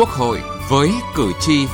Quốc 0.00 0.08
hội 0.08 0.40
với 0.68 0.90
cử 1.14 1.32
tri. 1.40 1.66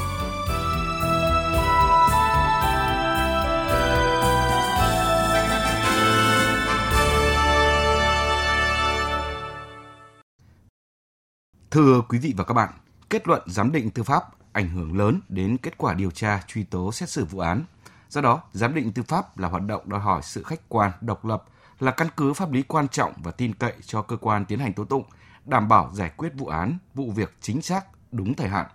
Thưa 11.70 12.02
quý 12.08 12.18
vị 12.18 12.34
và 12.36 12.44
các 12.44 12.54
bạn, 12.54 12.70
kết 13.10 13.28
luận 13.28 13.42
giám 13.46 13.72
định 13.72 13.90
tư 13.90 14.02
pháp 14.02 14.22
ảnh 14.52 14.68
hưởng 14.68 14.98
lớn 14.98 15.20
đến 15.28 15.56
kết 15.56 15.78
quả 15.78 15.94
điều 15.94 16.10
tra 16.10 16.42
truy 16.46 16.64
tố 16.64 16.92
xét 16.92 17.10
xử 17.10 17.24
vụ 17.24 17.38
án. 17.38 17.64
Do 18.08 18.20
đó, 18.20 18.42
giám 18.52 18.74
định 18.74 18.92
tư 18.92 19.02
pháp 19.02 19.38
là 19.38 19.48
hoạt 19.48 19.62
động 19.62 19.82
đòi 19.84 20.00
hỏi 20.00 20.20
sự 20.22 20.42
khách 20.42 20.68
quan, 20.68 20.92
độc 21.00 21.24
lập, 21.24 21.44
là 21.80 21.90
căn 21.90 22.08
cứ 22.16 22.32
pháp 22.32 22.52
lý 22.52 22.62
quan 22.62 22.88
trọng 22.88 23.12
và 23.22 23.30
tin 23.30 23.54
cậy 23.54 23.72
cho 23.86 24.02
cơ 24.02 24.16
quan 24.16 24.44
tiến 24.44 24.58
hành 24.58 24.72
tố 24.72 24.84
tụng, 24.84 25.04
đảm 25.44 25.68
bảo 25.68 25.90
giải 25.94 26.10
quyết 26.16 26.32
vụ 26.34 26.46
án, 26.46 26.78
vụ 26.94 27.10
việc 27.10 27.36
chính 27.40 27.62
xác, 27.62 27.84
đúng 28.12 28.34
thời 28.34 28.48
hạn. 28.48 28.66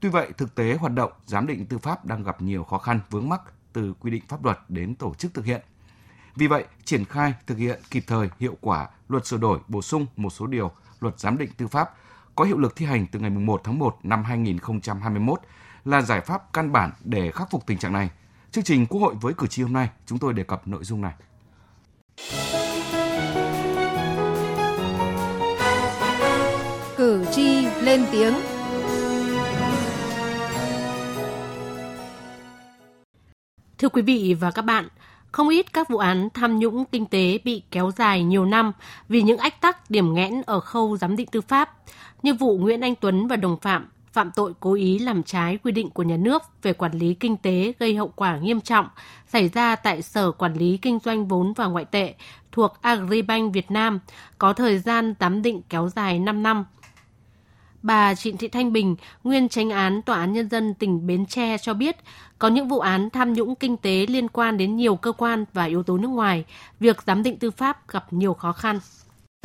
Tuy 0.00 0.08
vậy, 0.08 0.32
thực 0.36 0.54
tế 0.54 0.76
hoạt 0.76 0.92
động 0.92 1.12
giám 1.26 1.46
định 1.46 1.66
tư 1.66 1.78
pháp 1.78 2.04
đang 2.04 2.22
gặp 2.22 2.42
nhiều 2.42 2.64
khó 2.64 2.78
khăn 2.78 3.00
vướng 3.10 3.28
mắc 3.28 3.40
từ 3.72 3.94
quy 4.00 4.10
định 4.10 4.22
pháp 4.28 4.44
luật 4.44 4.58
đến 4.68 4.94
tổ 4.94 5.14
chức 5.14 5.34
thực 5.34 5.44
hiện. 5.44 5.62
Vì 6.36 6.46
vậy, 6.46 6.64
triển 6.84 7.04
khai 7.04 7.34
thực 7.46 7.58
hiện 7.58 7.80
kịp 7.90 8.04
thời, 8.06 8.28
hiệu 8.38 8.56
quả 8.60 8.88
luật 9.08 9.26
sửa 9.26 9.36
đổi, 9.36 9.58
bổ 9.68 9.82
sung 9.82 10.06
một 10.16 10.30
số 10.30 10.46
điều 10.46 10.70
luật 11.00 11.18
giám 11.20 11.38
định 11.38 11.50
tư 11.56 11.66
pháp 11.66 11.90
có 12.34 12.44
hiệu 12.44 12.58
lực 12.58 12.76
thi 12.76 12.86
hành 12.86 13.06
từ 13.12 13.18
ngày 13.18 13.30
1 13.30 13.60
tháng 13.64 13.78
1 13.78 13.96
năm 14.02 14.24
2021 14.24 15.40
là 15.84 16.02
giải 16.02 16.20
pháp 16.20 16.52
căn 16.52 16.72
bản 16.72 16.90
để 17.04 17.30
khắc 17.30 17.50
phục 17.50 17.66
tình 17.66 17.78
trạng 17.78 17.92
này. 17.92 18.10
Chương 18.50 18.64
trình 18.64 18.86
Quốc 18.86 19.00
hội 19.00 19.14
với 19.20 19.34
cử 19.34 19.46
tri 19.46 19.62
hôm 19.62 19.72
nay, 19.72 19.90
chúng 20.06 20.18
tôi 20.18 20.32
đề 20.32 20.42
cập 20.42 20.68
nội 20.68 20.84
dung 20.84 21.00
này. 21.00 21.14
Cử 26.96 27.26
tri 27.32 27.66
lên 27.66 28.06
tiếng. 28.12 28.57
Thưa 33.78 33.88
quý 33.88 34.02
vị 34.02 34.36
và 34.40 34.50
các 34.50 34.62
bạn, 34.62 34.88
không 35.32 35.48
ít 35.48 35.72
các 35.72 35.88
vụ 35.88 35.98
án 35.98 36.28
tham 36.34 36.58
nhũng 36.58 36.84
kinh 36.84 37.06
tế 37.06 37.38
bị 37.44 37.62
kéo 37.70 37.90
dài 37.96 38.24
nhiều 38.24 38.44
năm 38.44 38.72
vì 39.08 39.22
những 39.22 39.38
ách 39.38 39.60
tắc 39.60 39.90
điểm 39.90 40.14
nghẽn 40.14 40.42
ở 40.46 40.60
khâu 40.60 40.96
giám 40.96 41.16
định 41.16 41.26
tư 41.32 41.40
pháp, 41.40 41.76
như 42.22 42.34
vụ 42.34 42.58
Nguyễn 42.58 42.80
Anh 42.80 42.94
Tuấn 42.94 43.28
và 43.28 43.36
đồng 43.36 43.56
phạm 43.60 43.88
phạm 44.12 44.30
tội 44.30 44.52
cố 44.60 44.74
ý 44.74 44.98
làm 44.98 45.22
trái 45.22 45.58
quy 45.64 45.72
định 45.72 45.90
của 45.90 46.02
nhà 46.02 46.16
nước 46.16 46.42
về 46.62 46.72
quản 46.72 46.92
lý 46.92 47.14
kinh 47.14 47.36
tế 47.36 47.72
gây 47.78 47.96
hậu 47.96 48.08
quả 48.08 48.38
nghiêm 48.38 48.60
trọng 48.60 48.88
xảy 49.26 49.48
ra 49.48 49.76
tại 49.76 50.02
Sở 50.02 50.30
Quản 50.30 50.54
lý 50.54 50.76
Kinh 50.76 50.98
doanh 51.04 51.28
vốn 51.28 51.52
và 51.52 51.66
ngoại 51.66 51.84
tệ 51.84 52.14
thuộc 52.52 52.78
Agribank 52.80 53.54
Việt 53.54 53.70
Nam 53.70 54.00
có 54.38 54.52
thời 54.52 54.78
gian 54.78 55.14
giám 55.20 55.42
định 55.42 55.62
kéo 55.68 55.88
dài 55.88 56.18
5 56.18 56.42
năm– 56.42 56.64
Bà 57.82 58.14
Trịnh 58.14 58.36
Thị 58.36 58.48
Thanh 58.48 58.72
Bình, 58.72 58.96
nguyên 59.24 59.48
tránh 59.48 59.70
án 59.70 60.02
Tòa 60.02 60.18
án 60.18 60.32
Nhân 60.32 60.48
dân 60.48 60.74
tỉnh 60.74 61.06
Bến 61.06 61.26
Tre 61.26 61.58
cho 61.58 61.74
biết, 61.74 61.96
có 62.38 62.48
những 62.48 62.68
vụ 62.68 62.78
án 62.78 63.10
tham 63.10 63.32
nhũng 63.32 63.54
kinh 63.54 63.76
tế 63.76 64.06
liên 64.08 64.28
quan 64.28 64.56
đến 64.56 64.76
nhiều 64.76 64.96
cơ 64.96 65.12
quan 65.12 65.44
và 65.52 65.64
yếu 65.64 65.82
tố 65.82 65.98
nước 65.98 66.08
ngoài, 66.08 66.44
việc 66.80 66.96
giám 67.06 67.22
định 67.22 67.38
tư 67.38 67.50
pháp 67.50 67.88
gặp 67.88 68.12
nhiều 68.12 68.34
khó 68.34 68.52
khăn. 68.52 68.80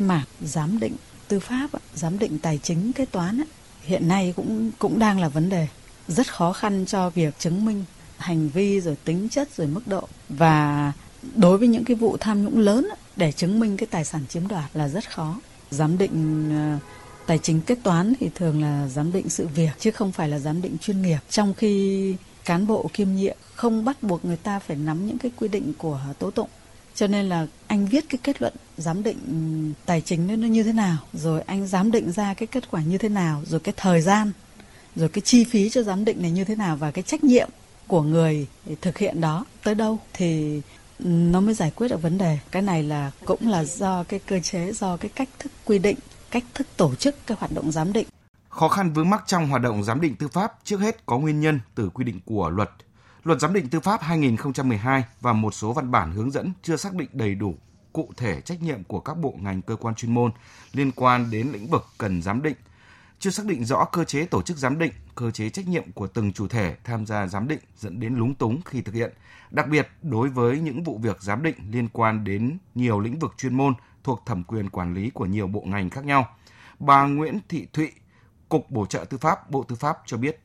Mà 0.02 0.24
giám 0.40 0.80
định 0.80 0.96
tư 1.28 1.40
pháp, 1.40 1.70
giám 1.94 2.18
định 2.18 2.38
tài 2.38 2.58
chính 2.62 2.92
kế 2.92 3.04
toán 3.04 3.42
hiện 3.82 4.08
nay 4.08 4.32
cũng 4.36 4.70
cũng 4.78 4.98
đang 4.98 5.20
là 5.20 5.28
vấn 5.28 5.48
đề 5.48 5.68
rất 6.08 6.32
khó 6.32 6.52
khăn 6.52 6.86
cho 6.86 7.10
việc 7.10 7.38
chứng 7.38 7.64
minh 7.64 7.84
hành 8.18 8.48
vi 8.48 8.80
rồi 8.80 8.96
tính 9.04 9.28
chất 9.28 9.48
rồi 9.56 9.66
mức 9.66 9.82
độ. 9.86 10.08
Và 10.28 10.92
đối 11.34 11.58
với 11.58 11.68
những 11.68 11.84
cái 11.84 11.96
vụ 11.96 12.16
tham 12.20 12.44
nhũng 12.44 12.58
lớn 12.58 12.88
để 13.16 13.32
chứng 13.32 13.60
minh 13.60 13.76
cái 13.76 13.86
tài 13.86 14.04
sản 14.04 14.22
chiếm 14.28 14.48
đoạt 14.48 14.70
là 14.74 14.88
rất 14.88 15.10
khó. 15.10 15.40
Giám 15.70 15.98
định 15.98 16.50
ờ, 16.50 16.78
tài 17.26 17.38
chính 17.38 17.60
kế 17.60 17.74
toán 17.74 18.12
thì 18.20 18.30
thường 18.34 18.62
là 18.62 18.88
giám 18.88 19.12
định 19.12 19.28
sự 19.28 19.48
việc, 19.48 19.70
chứ 19.78 19.90
không 19.90 20.12
phải 20.12 20.28
là 20.28 20.38
giám 20.38 20.62
định 20.62 20.76
chuyên 20.80 21.02
nghiệp. 21.02 21.18
Trong 21.30 21.54
khi 21.54 22.14
cán 22.44 22.66
bộ 22.66 22.90
kiêm 22.92 23.14
nhiệm 23.14 23.36
không 23.54 23.84
bắt 23.84 24.02
buộc 24.02 24.24
người 24.24 24.36
ta 24.36 24.58
phải 24.58 24.76
nắm 24.76 25.06
những 25.06 25.18
cái 25.18 25.30
quy 25.36 25.48
định 25.48 25.72
của 25.78 26.00
tố 26.18 26.30
tụng. 26.30 26.48
Cho 26.94 27.06
nên 27.06 27.28
là 27.28 27.46
anh 27.66 27.86
viết 27.86 28.08
cái 28.08 28.18
kết 28.22 28.42
luận 28.42 28.52
giám 28.76 29.02
định 29.02 29.18
ừ, 29.26 29.34
tài 29.86 30.00
chính 30.00 30.40
nó 30.40 30.46
như 30.48 30.62
thế 30.62 30.72
nào, 30.72 30.96
rồi 31.12 31.42
anh 31.46 31.66
giám 31.66 31.90
định 31.90 32.12
ra 32.12 32.34
cái 32.34 32.46
kết 32.46 32.70
quả 32.70 32.82
như 32.82 32.98
thế 32.98 33.08
nào, 33.08 33.42
rồi 33.46 33.60
cái 33.60 33.74
thời 33.76 34.00
gian, 34.00 34.32
rồi 34.96 35.08
cái 35.08 35.22
chi 35.22 35.44
phí 35.44 35.70
cho 35.70 35.82
giám 35.82 36.04
định 36.04 36.22
này 36.22 36.30
như 36.30 36.44
thế 36.44 36.54
nào 36.54 36.76
và 36.76 36.90
cái 36.90 37.02
trách 37.02 37.24
nhiệm 37.24 37.48
của 37.86 38.02
người 38.02 38.46
thực 38.80 38.98
hiện 38.98 39.20
đó 39.20 39.44
tới 39.62 39.74
đâu 39.74 39.98
thì 40.12 40.60
nó 40.98 41.40
mới 41.40 41.54
giải 41.54 41.70
quyết 41.70 41.88
được 41.88 42.02
vấn 42.02 42.18
đề. 42.18 42.38
Cái 42.50 42.62
này 42.62 42.82
là 42.82 43.10
cũng 43.24 43.48
là 43.48 43.64
do 43.64 44.04
cái 44.04 44.20
cơ 44.26 44.40
chế, 44.40 44.72
do 44.72 44.96
cái 44.96 45.10
cách 45.14 45.28
thức 45.38 45.52
quy 45.64 45.78
định 45.78 45.96
cách 46.34 46.44
thức 46.54 46.66
tổ 46.76 46.94
chức 46.94 47.14
các 47.26 47.38
hoạt 47.38 47.52
động 47.52 47.72
giám 47.72 47.92
định. 47.92 48.06
Khó 48.48 48.68
khăn 48.68 48.92
vướng 48.92 49.10
mắc 49.10 49.22
trong 49.26 49.48
hoạt 49.48 49.62
động 49.62 49.84
giám 49.84 50.00
định 50.00 50.16
tư 50.16 50.28
pháp 50.28 50.52
trước 50.64 50.80
hết 50.80 51.06
có 51.06 51.18
nguyên 51.18 51.40
nhân 51.40 51.60
từ 51.74 51.90
quy 51.90 52.04
định 52.04 52.20
của 52.24 52.50
luật. 52.50 52.70
Luật 53.24 53.40
giám 53.40 53.52
định 53.52 53.68
tư 53.68 53.80
pháp 53.80 54.02
2012 54.02 55.04
và 55.20 55.32
một 55.32 55.54
số 55.54 55.72
văn 55.72 55.90
bản 55.90 56.12
hướng 56.12 56.30
dẫn 56.30 56.52
chưa 56.62 56.76
xác 56.76 56.94
định 56.94 57.08
đầy 57.12 57.34
đủ 57.34 57.54
cụ 57.92 58.12
thể 58.16 58.40
trách 58.40 58.62
nhiệm 58.62 58.84
của 58.84 59.00
các 59.00 59.18
bộ 59.18 59.34
ngành 59.40 59.62
cơ 59.62 59.76
quan 59.76 59.94
chuyên 59.94 60.14
môn 60.14 60.30
liên 60.72 60.90
quan 60.92 61.30
đến 61.30 61.48
lĩnh 61.52 61.66
vực 61.66 61.84
cần 61.98 62.22
giám 62.22 62.42
định, 62.42 62.56
chưa 63.18 63.30
xác 63.30 63.46
định 63.46 63.64
rõ 63.64 63.84
cơ 63.84 64.04
chế 64.04 64.26
tổ 64.26 64.42
chức 64.42 64.56
giám 64.56 64.78
định, 64.78 64.92
cơ 65.14 65.30
chế 65.30 65.50
trách 65.50 65.68
nhiệm 65.68 65.92
của 65.92 66.06
từng 66.06 66.32
chủ 66.32 66.48
thể 66.48 66.76
tham 66.84 67.06
gia 67.06 67.26
giám 67.26 67.48
định 67.48 67.60
dẫn 67.76 68.00
đến 68.00 68.14
lúng 68.14 68.34
túng 68.34 68.60
khi 68.64 68.82
thực 68.82 68.94
hiện, 68.94 69.12
đặc 69.50 69.68
biệt 69.68 69.88
đối 70.02 70.28
với 70.28 70.60
những 70.60 70.84
vụ 70.84 70.98
việc 70.98 71.22
giám 71.22 71.42
định 71.42 71.56
liên 71.70 71.88
quan 71.88 72.24
đến 72.24 72.58
nhiều 72.74 73.00
lĩnh 73.00 73.18
vực 73.18 73.34
chuyên 73.38 73.54
môn 73.54 73.74
thuộc 74.04 74.26
thẩm 74.26 74.44
quyền 74.44 74.70
quản 74.70 74.94
lý 74.94 75.10
của 75.10 75.26
nhiều 75.26 75.46
bộ 75.46 75.62
ngành 75.64 75.90
khác 75.90 76.04
nhau. 76.04 76.26
Bà 76.78 77.02
Nguyễn 77.06 77.38
Thị 77.48 77.66
Thụy, 77.72 77.92
Cục 78.48 78.70
Bổ 78.70 78.86
trợ 78.86 79.04
Tư 79.10 79.18
pháp, 79.18 79.50
Bộ 79.50 79.64
Tư 79.68 79.76
pháp 79.76 79.98
cho 80.06 80.16
biết. 80.16 80.40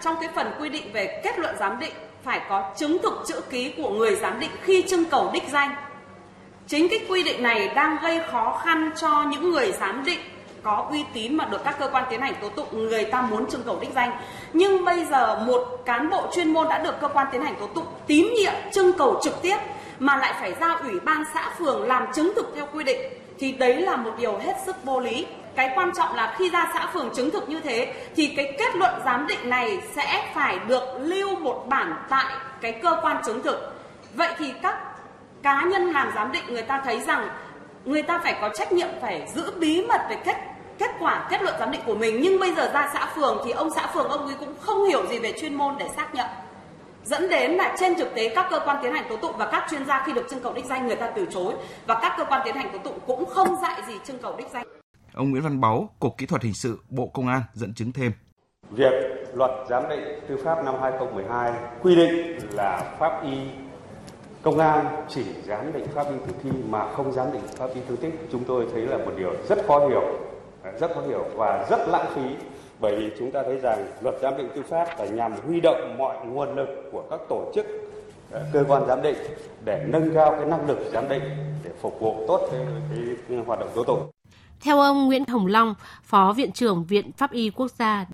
Trong 0.00 0.16
cái 0.20 0.30
phần 0.34 0.46
quy 0.60 0.68
định 0.68 0.92
về 0.92 1.20
kết 1.24 1.38
luận 1.38 1.56
giám 1.58 1.78
định 1.78 1.94
phải 2.22 2.40
có 2.48 2.74
chứng 2.78 2.98
thực 3.02 3.24
chữ 3.26 3.40
ký 3.50 3.74
của 3.76 3.90
người 3.90 4.16
giám 4.16 4.40
định 4.40 4.50
khi 4.62 4.84
trưng 4.88 5.04
cầu 5.04 5.30
đích 5.32 5.48
danh. 5.48 5.74
Chính 6.66 6.88
cái 6.90 7.06
quy 7.08 7.22
định 7.22 7.42
này 7.42 7.68
đang 7.74 7.96
gây 8.02 8.20
khó 8.30 8.60
khăn 8.64 8.90
cho 8.96 9.24
những 9.30 9.50
người 9.50 9.72
giám 9.72 10.04
định 10.04 10.20
có 10.62 10.86
uy 10.90 11.04
tín 11.12 11.36
mà 11.36 11.44
được 11.44 11.64
các 11.64 11.76
cơ 11.78 11.88
quan 11.92 12.04
tiến 12.10 12.20
hành 12.20 12.34
tố 12.40 12.48
tụng 12.48 12.88
người 12.88 13.04
ta 13.04 13.22
muốn 13.22 13.50
trưng 13.50 13.62
cầu 13.62 13.78
đích 13.80 13.92
danh. 13.94 14.10
Nhưng 14.52 14.84
bây 14.84 15.04
giờ 15.04 15.44
một 15.46 15.82
cán 15.84 16.10
bộ 16.10 16.30
chuyên 16.34 16.52
môn 16.52 16.68
đã 16.68 16.78
được 16.78 16.94
cơ 17.00 17.08
quan 17.08 17.26
tiến 17.32 17.42
hành 17.42 17.54
tố 17.60 17.66
tụng 17.66 17.86
tín 18.06 18.26
nhiệm 18.34 18.54
trưng 18.72 18.92
cầu 18.98 19.20
trực 19.22 19.42
tiếp 19.42 19.56
mà 19.98 20.16
lại 20.16 20.34
phải 20.40 20.54
giao 20.60 20.76
ủy 20.76 21.00
ban 21.00 21.24
xã 21.34 21.50
phường 21.58 21.88
làm 21.88 22.12
chứng 22.12 22.32
thực 22.36 22.52
theo 22.56 22.66
quy 22.72 22.84
định, 22.84 23.00
thì 23.38 23.52
đấy 23.52 23.82
là 23.82 23.96
một 23.96 24.10
điều 24.18 24.38
hết 24.38 24.54
sức 24.66 24.84
vô 24.84 25.00
lý. 25.00 25.26
Cái 25.56 25.72
quan 25.74 25.92
trọng 25.96 26.16
là 26.16 26.34
khi 26.38 26.50
ra 26.50 26.70
xã 26.74 26.86
phường 26.86 27.10
chứng 27.14 27.30
thực 27.30 27.48
như 27.48 27.60
thế, 27.60 27.94
thì 28.16 28.26
cái 28.36 28.54
kết 28.58 28.76
luận 28.76 28.94
giám 29.04 29.26
định 29.26 29.50
này 29.50 29.78
sẽ 29.96 30.30
phải 30.34 30.58
được 30.58 30.84
lưu 30.98 31.36
một 31.36 31.64
bản 31.68 31.94
tại 32.08 32.34
cái 32.60 32.72
cơ 32.72 33.00
quan 33.02 33.16
chứng 33.26 33.42
thực. 33.42 33.72
Vậy 34.14 34.28
thì 34.38 34.54
các 34.62 34.78
cá 35.42 35.62
nhân 35.62 35.92
làm 35.92 36.12
giám 36.14 36.32
định 36.32 36.44
người 36.48 36.62
ta 36.62 36.82
thấy 36.84 37.00
rằng 37.00 37.28
người 37.84 38.02
ta 38.02 38.18
phải 38.18 38.36
có 38.40 38.48
trách 38.48 38.72
nhiệm 38.72 38.88
phải 39.00 39.28
giữ 39.34 39.52
bí 39.58 39.86
mật 39.88 40.00
về 40.10 40.16
kết 40.24 40.36
kết 40.78 40.90
quả, 41.00 41.26
kết 41.30 41.42
luận 41.42 41.54
giám 41.58 41.70
định 41.70 41.80
của 41.86 41.94
mình 41.94 42.20
nhưng 42.20 42.38
bây 42.40 42.54
giờ 42.54 42.70
ra 42.74 42.90
xã 42.92 43.06
phường 43.06 43.42
thì 43.44 43.50
ông 43.50 43.70
xã 43.70 43.86
phường, 43.86 44.08
ông 44.08 44.26
ấy 44.26 44.34
cũng 44.40 44.54
không 44.60 44.84
hiểu 44.84 45.06
gì 45.06 45.18
về 45.18 45.32
chuyên 45.40 45.54
môn 45.54 45.74
để 45.78 45.88
xác 45.96 46.14
nhận 46.14 46.26
dẫn 47.06 47.28
đến 47.28 47.50
là 47.50 47.76
trên 47.80 47.94
thực 47.94 48.14
tế 48.14 48.32
các 48.34 48.46
cơ 48.50 48.60
quan 48.64 48.76
tiến 48.82 48.92
hành 48.92 49.06
tố 49.08 49.16
tụng 49.16 49.36
và 49.36 49.48
các 49.52 49.66
chuyên 49.70 49.86
gia 49.86 50.02
khi 50.06 50.12
được 50.12 50.26
trưng 50.30 50.40
cầu 50.40 50.52
đích 50.52 50.64
danh 50.64 50.86
người 50.86 50.96
ta 50.96 51.10
từ 51.16 51.26
chối 51.30 51.54
và 51.86 51.98
các 52.02 52.12
cơ 52.18 52.24
quan 52.24 52.40
tiến 52.44 52.54
hành 52.54 52.72
tố 52.72 52.78
tụng 52.78 52.98
cũng 53.06 53.26
không 53.26 53.48
dạy 53.62 53.82
gì 53.88 53.94
trưng 54.04 54.18
cầu 54.18 54.34
đích 54.38 54.48
danh. 54.52 54.66
Ông 55.14 55.30
Nguyễn 55.30 55.42
Văn 55.42 55.60
Báu, 55.60 55.88
Cục 55.98 56.18
Kỹ 56.18 56.26
thuật 56.26 56.42
Hình 56.42 56.54
sự, 56.54 56.78
Bộ 56.90 57.10
Công 57.14 57.28
an 57.28 57.42
dẫn 57.54 57.74
chứng 57.74 57.92
thêm. 57.92 58.12
Việc 58.70 58.92
luật 59.34 59.50
giám 59.68 59.88
định 59.88 60.20
tư 60.28 60.36
pháp 60.44 60.64
năm 60.64 60.74
2012 60.82 61.52
quy 61.82 61.96
định 61.96 62.38
là 62.52 62.96
pháp 62.98 63.22
y 63.22 63.36
công 64.42 64.58
an 64.58 65.04
chỉ 65.08 65.24
giám 65.44 65.72
định 65.72 65.86
pháp 65.94 66.04
y 66.10 66.16
tử 66.26 66.32
thi 66.42 66.50
mà 66.68 66.92
không 66.92 67.12
giám 67.12 67.32
định 67.32 67.42
pháp 67.56 67.66
y 67.74 67.80
thương 67.88 67.96
tích. 67.96 68.14
Chúng 68.32 68.44
tôi 68.44 68.66
thấy 68.72 68.82
là 68.82 68.98
một 68.98 69.12
điều 69.16 69.32
rất 69.48 69.66
khó 69.66 69.88
hiểu, 69.88 70.02
rất 70.80 70.94
khó 70.94 71.00
hiểu 71.08 71.24
và 71.34 71.66
rất 71.70 71.88
lãng 71.88 72.06
phí 72.14 72.22
bởi 72.80 72.96
vì 72.96 73.10
chúng 73.18 73.30
ta 73.30 73.42
thấy 73.42 73.56
rằng 73.56 73.86
luật 74.00 74.14
giám 74.22 74.36
định 74.36 74.48
tư 74.54 74.62
pháp 74.68 74.88
phải 74.98 75.10
nhằm 75.10 75.32
huy 75.46 75.60
động 75.60 75.94
mọi 75.98 76.26
nguồn 76.26 76.56
lực 76.56 76.68
của 76.92 77.02
các 77.10 77.20
tổ 77.28 77.52
chức 77.54 77.66
ờ, 78.30 78.46
cơ 78.52 78.64
quan 78.68 78.86
giám 78.86 79.02
định 79.02 79.16
để 79.64 79.84
nâng 79.88 80.14
cao 80.14 80.30
cái 80.30 80.44
năng 80.44 80.68
lực 80.68 80.78
giám 80.92 81.08
định 81.08 81.22
để 81.64 81.70
phục 81.80 82.00
vụ 82.00 82.24
tốt 82.28 82.48
cái, 82.52 82.60
cái, 82.90 83.04
cái 83.28 83.38
hoạt 83.46 83.60
động 83.60 83.70
tố 83.74 83.84
tụng. 83.84 84.10
Theo 84.60 84.80
ông 84.80 85.06
Nguyễn 85.06 85.24
Hồng 85.28 85.46
Long, 85.46 85.74
Phó 86.02 86.32
Viện 86.32 86.52
trưởng 86.52 86.84
Viện 86.84 87.12
Pháp 87.12 87.32
y 87.32 87.50
Quốc 87.50 87.70
gia, 87.70 88.06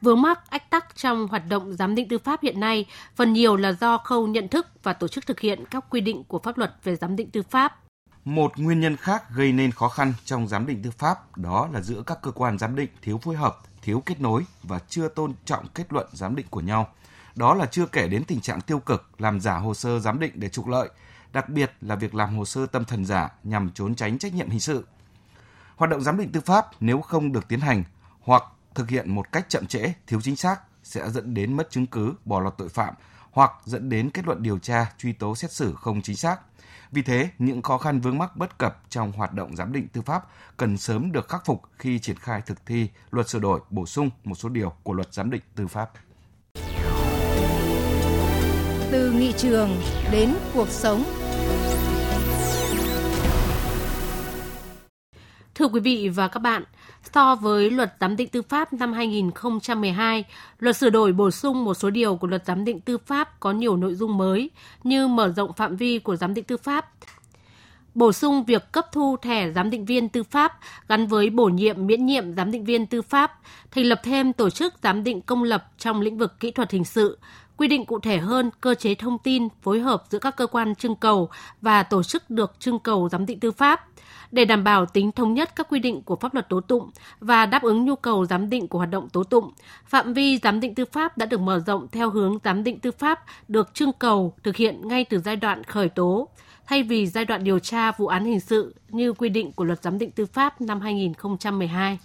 vướng 0.00 0.22
mắc 0.22 0.50
ách 0.50 0.70
tắc 0.70 0.96
trong 0.96 1.28
hoạt 1.28 1.42
động 1.48 1.72
giám 1.72 1.94
định 1.94 2.08
tư 2.08 2.18
pháp 2.18 2.42
hiện 2.42 2.60
nay 2.60 2.86
phần 3.16 3.32
nhiều 3.32 3.56
là 3.56 3.72
do 3.72 3.98
khâu 3.98 4.26
nhận 4.26 4.48
thức 4.48 4.66
và 4.82 4.92
tổ 4.92 5.08
chức 5.08 5.26
thực 5.26 5.40
hiện 5.40 5.64
các 5.70 5.84
quy 5.90 6.00
định 6.00 6.24
của 6.28 6.38
pháp 6.38 6.58
luật 6.58 6.74
về 6.84 6.96
giám 6.96 7.16
định 7.16 7.30
tư 7.30 7.42
pháp. 7.42 7.87
Một 8.28 8.58
nguyên 8.58 8.80
nhân 8.80 8.96
khác 8.96 9.30
gây 9.30 9.52
nên 9.52 9.72
khó 9.72 9.88
khăn 9.88 10.14
trong 10.24 10.48
giám 10.48 10.66
định 10.66 10.82
tư 10.82 10.90
pháp 10.90 11.38
đó 11.38 11.68
là 11.72 11.80
giữa 11.80 12.02
các 12.06 12.18
cơ 12.22 12.30
quan 12.30 12.58
giám 12.58 12.76
định 12.76 12.88
thiếu 13.02 13.18
phối 13.18 13.36
hợp, 13.36 13.58
thiếu 13.82 14.02
kết 14.06 14.20
nối 14.20 14.44
và 14.62 14.78
chưa 14.88 15.08
tôn 15.08 15.34
trọng 15.44 15.68
kết 15.68 15.92
luận 15.92 16.06
giám 16.12 16.36
định 16.36 16.46
của 16.50 16.60
nhau. 16.60 16.88
Đó 17.34 17.54
là 17.54 17.66
chưa 17.66 17.86
kể 17.86 18.08
đến 18.08 18.24
tình 18.24 18.40
trạng 18.40 18.60
tiêu 18.60 18.78
cực 18.78 19.20
làm 19.20 19.40
giả 19.40 19.56
hồ 19.56 19.74
sơ 19.74 19.98
giám 19.98 20.20
định 20.20 20.32
để 20.34 20.48
trục 20.48 20.66
lợi, 20.66 20.88
đặc 21.32 21.48
biệt 21.48 21.72
là 21.80 21.94
việc 21.94 22.14
làm 22.14 22.36
hồ 22.36 22.44
sơ 22.44 22.66
tâm 22.66 22.84
thần 22.84 23.04
giả 23.04 23.28
nhằm 23.44 23.70
trốn 23.70 23.94
tránh 23.94 24.18
trách 24.18 24.34
nhiệm 24.34 24.50
hình 24.50 24.60
sự. 24.60 24.86
Hoạt 25.76 25.90
động 25.90 26.00
giám 26.00 26.18
định 26.18 26.32
tư 26.32 26.40
pháp 26.40 26.66
nếu 26.80 27.00
không 27.00 27.32
được 27.32 27.48
tiến 27.48 27.60
hành 27.60 27.84
hoặc 28.20 28.42
thực 28.74 28.88
hiện 28.88 29.14
một 29.14 29.32
cách 29.32 29.46
chậm 29.48 29.66
trễ, 29.66 29.92
thiếu 30.06 30.20
chính 30.20 30.36
xác 30.36 30.60
sẽ 30.82 31.10
dẫn 31.10 31.34
đến 31.34 31.56
mất 31.56 31.70
chứng 31.70 31.86
cứ, 31.86 32.14
bỏ 32.24 32.40
lọt 32.40 32.54
tội 32.58 32.68
phạm 32.68 32.94
hoặc 33.30 33.52
dẫn 33.64 33.88
đến 33.88 34.10
kết 34.10 34.26
luận 34.26 34.42
điều 34.42 34.58
tra, 34.58 34.92
truy 34.98 35.12
tố 35.12 35.36
xét 35.36 35.52
xử 35.52 35.74
không 35.74 36.02
chính 36.02 36.16
xác. 36.16 36.40
Vì 36.92 37.02
thế, 37.02 37.30
những 37.38 37.62
khó 37.62 37.78
khăn 37.78 38.00
vướng 38.00 38.18
mắc 38.18 38.36
bất 38.36 38.58
cập 38.58 38.82
trong 38.88 39.12
hoạt 39.12 39.32
động 39.32 39.56
giám 39.56 39.72
định 39.72 39.88
tư 39.88 40.02
pháp 40.02 40.22
cần 40.56 40.76
sớm 40.76 41.12
được 41.12 41.28
khắc 41.28 41.46
phục 41.46 41.62
khi 41.78 41.98
triển 41.98 42.16
khai 42.16 42.42
thực 42.46 42.66
thi 42.66 42.88
luật 43.10 43.28
sửa 43.28 43.38
đổi 43.38 43.60
bổ 43.70 43.86
sung 43.86 44.10
một 44.24 44.34
số 44.34 44.48
điều 44.48 44.72
của 44.82 44.92
luật 44.92 45.14
giám 45.14 45.30
định 45.30 45.42
tư 45.54 45.66
pháp. 45.66 45.90
Từ 48.90 49.12
nghị 49.12 49.32
trường 49.32 49.80
đến 50.12 50.34
cuộc 50.54 50.68
sống 50.68 51.04
Thưa 55.58 55.68
quý 55.68 55.80
vị 55.80 56.08
và 56.08 56.28
các 56.28 56.40
bạn, 56.40 56.64
so 57.14 57.34
với 57.34 57.70
luật 57.70 57.94
giám 58.00 58.16
định 58.16 58.28
tư 58.28 58.42
pháp 58.42 58.72
năm 58.72 58.92
2012, 58.92 60.24
luật 60.58 60.76
sửa 60.76 60.90
đổi 60.90 61.12
bổ 61.12 61.30
sung 61.30 61.64
một 61.64 61.74
số 61.74 61.90
điều 61.90 62.16
của 62.16 62.26
luật 62.26 62.44
giám 62.46 62.64
định 62.64 62.80
tư 62.80 62.98
pháp 62.98 63.40
có 63.40 63.52
nhiều 63.52 63.76
nội 63.76 63.94
dung 63.94 64.18
mới 64.18 64.50
như 64.84 65.08
mở 65.08 65.32
rộng 65.36 65.52
phạm 65.52 65.76
vi 65.76 65.98
của 65.98 66.16
giám 66.16 66.34
định 66.34 66.44
tư 66.44 66.56
pháp, 66.56 66.90
bổ 67.94 68.12
sung 68.12 68.44
việc 68.44 68.72
cấp 68.72 68.86
thu 68.92 69.16
thẻ 69.22 69.52
giám 69.52 69.70
định 69.70 69.84
viên 69.84 70.08
tư 70.08 70.22
pháp 70.22 70.58
gắn 70.88 71.06
với 71.06 71.30
bổ 71.30 71.44
nhiệm 71.44 71.86
miễn 71.86 72.06
nhiệm 72.06 72.34
giám 72.34 72.50
định 72.50 72.64
viên 72.64 72.86
tư 72.86 73.02
pháp, 73.02 73.38
thành 73.70 73.84
lập 73.84 74.00
thêm 74.04 74.32
tổ 74.32 74.50
chức 74.50 74.74
giám 74.82 75.04
định 75.04 75.20
công 75.20 75.42
lập 75.42 75.72
trong 75.78 76.00
lĩnh 76.00 76.18
vực 76.18 76.40
kỹ 76.40 76.50
thuật 76.50 76.70
hình 76.70 76.84
sự, 76.84 77.18
quy 77.58 77.68
định 77.68 77.86
cụ 77.86 78.00
thể 78.00 78.18
hơn 78.18 78.50
cơ 78.60 78.74
chế 78.74 78.94
thông 78.94 79.18
tin 79.18 79.48
phối 79.62 79.80
hợp 79.80 80.04
giữa 80.10 80.18
các 80.18 80.36
cơ 80.36 80.46
quan 80.46 80.74
trưng 80.74 80.96
cầu 80.96 81.28
và 81.60 81.82
tổ 81.82 82.02
chức 82.02 82.30
được 82.30 82.52
trưng 82.58 82.78
cầu 82.78 83.08
giám 83.08 83.26
định 83.26 83.40
tư 83.40 83.50
pháp 83.50 83.86
để 84.32 84.44
đảm 84.44 84.64
bảo 84.64 84.86
tính 84.86 85.12
thống 85.12 85.34
nhất 85.34 85.56
các 85.56 85.66
quy 85.70 85.78
định 85.78 86.02
của 86.02 86.16
pháp 86.16 86.34
luật 86.34 86.48
tố 86.48 86.60
tụng 86.60 86.90
và 87.20 87.46
đáp 87.46 87.62
ứng 87.62 87.84
nhu 87.84 87.96
cầu 87.96 88.26
giám 88.26 88.50
định 88.50 88.68
của 88.68 88.78
hoạt 88.78 88.90
động 88.90 89.08
tố 89.08 89.24
tụng. 89.24 89.52
Phạm 89.86 90.12
vi 90.12 90.38
giám 90.38 90.60
định 90.60 90.74
tư 90.74 90.84
pháp 90.92 91.18
đã 91.18 91.26
được 91.26 91.40
mở 91.40 91.62
rộng 91.66 91.86
theo 91.92 92.10
hướng 92.10 92.38
giám 92.44 92.64
định 92.64 92.78
tư 92.80 92.90
pháp 92.90 93.24
được 93.48 93.74
trưng 93.74 93.92
cầu 93.98 94.34
thực 94.42 94.56
hiện 94.56 94.88
ngay 94.88 95.04
từ 95.04 95.18
giai 95.18 95.36
đoạn 95.36 95.64
khởi 95.64 95.88
tố, 95.88 96.28
thay 96.66 96.82
vì 96.82 97.06
giai 97.06 97.24
đoạn 97.24 97.44
điều 97.44 97.58
tra 97.58 97.92
vụ 97.92 98.06
án 98.06 98.24
hình 98.24 98.40
sự 98.40 98.74
như 98.88 99.12
quy 99.12 99.28
định 99.28 99.52
của 99.52 99.64
luật 99.64 99.82
giám 99.82 99.98
định 99.98 100.10
tư 100.10 100.26
pháp 100.26 100.60
năm 100.60 100.80
2012. 100.80 101.98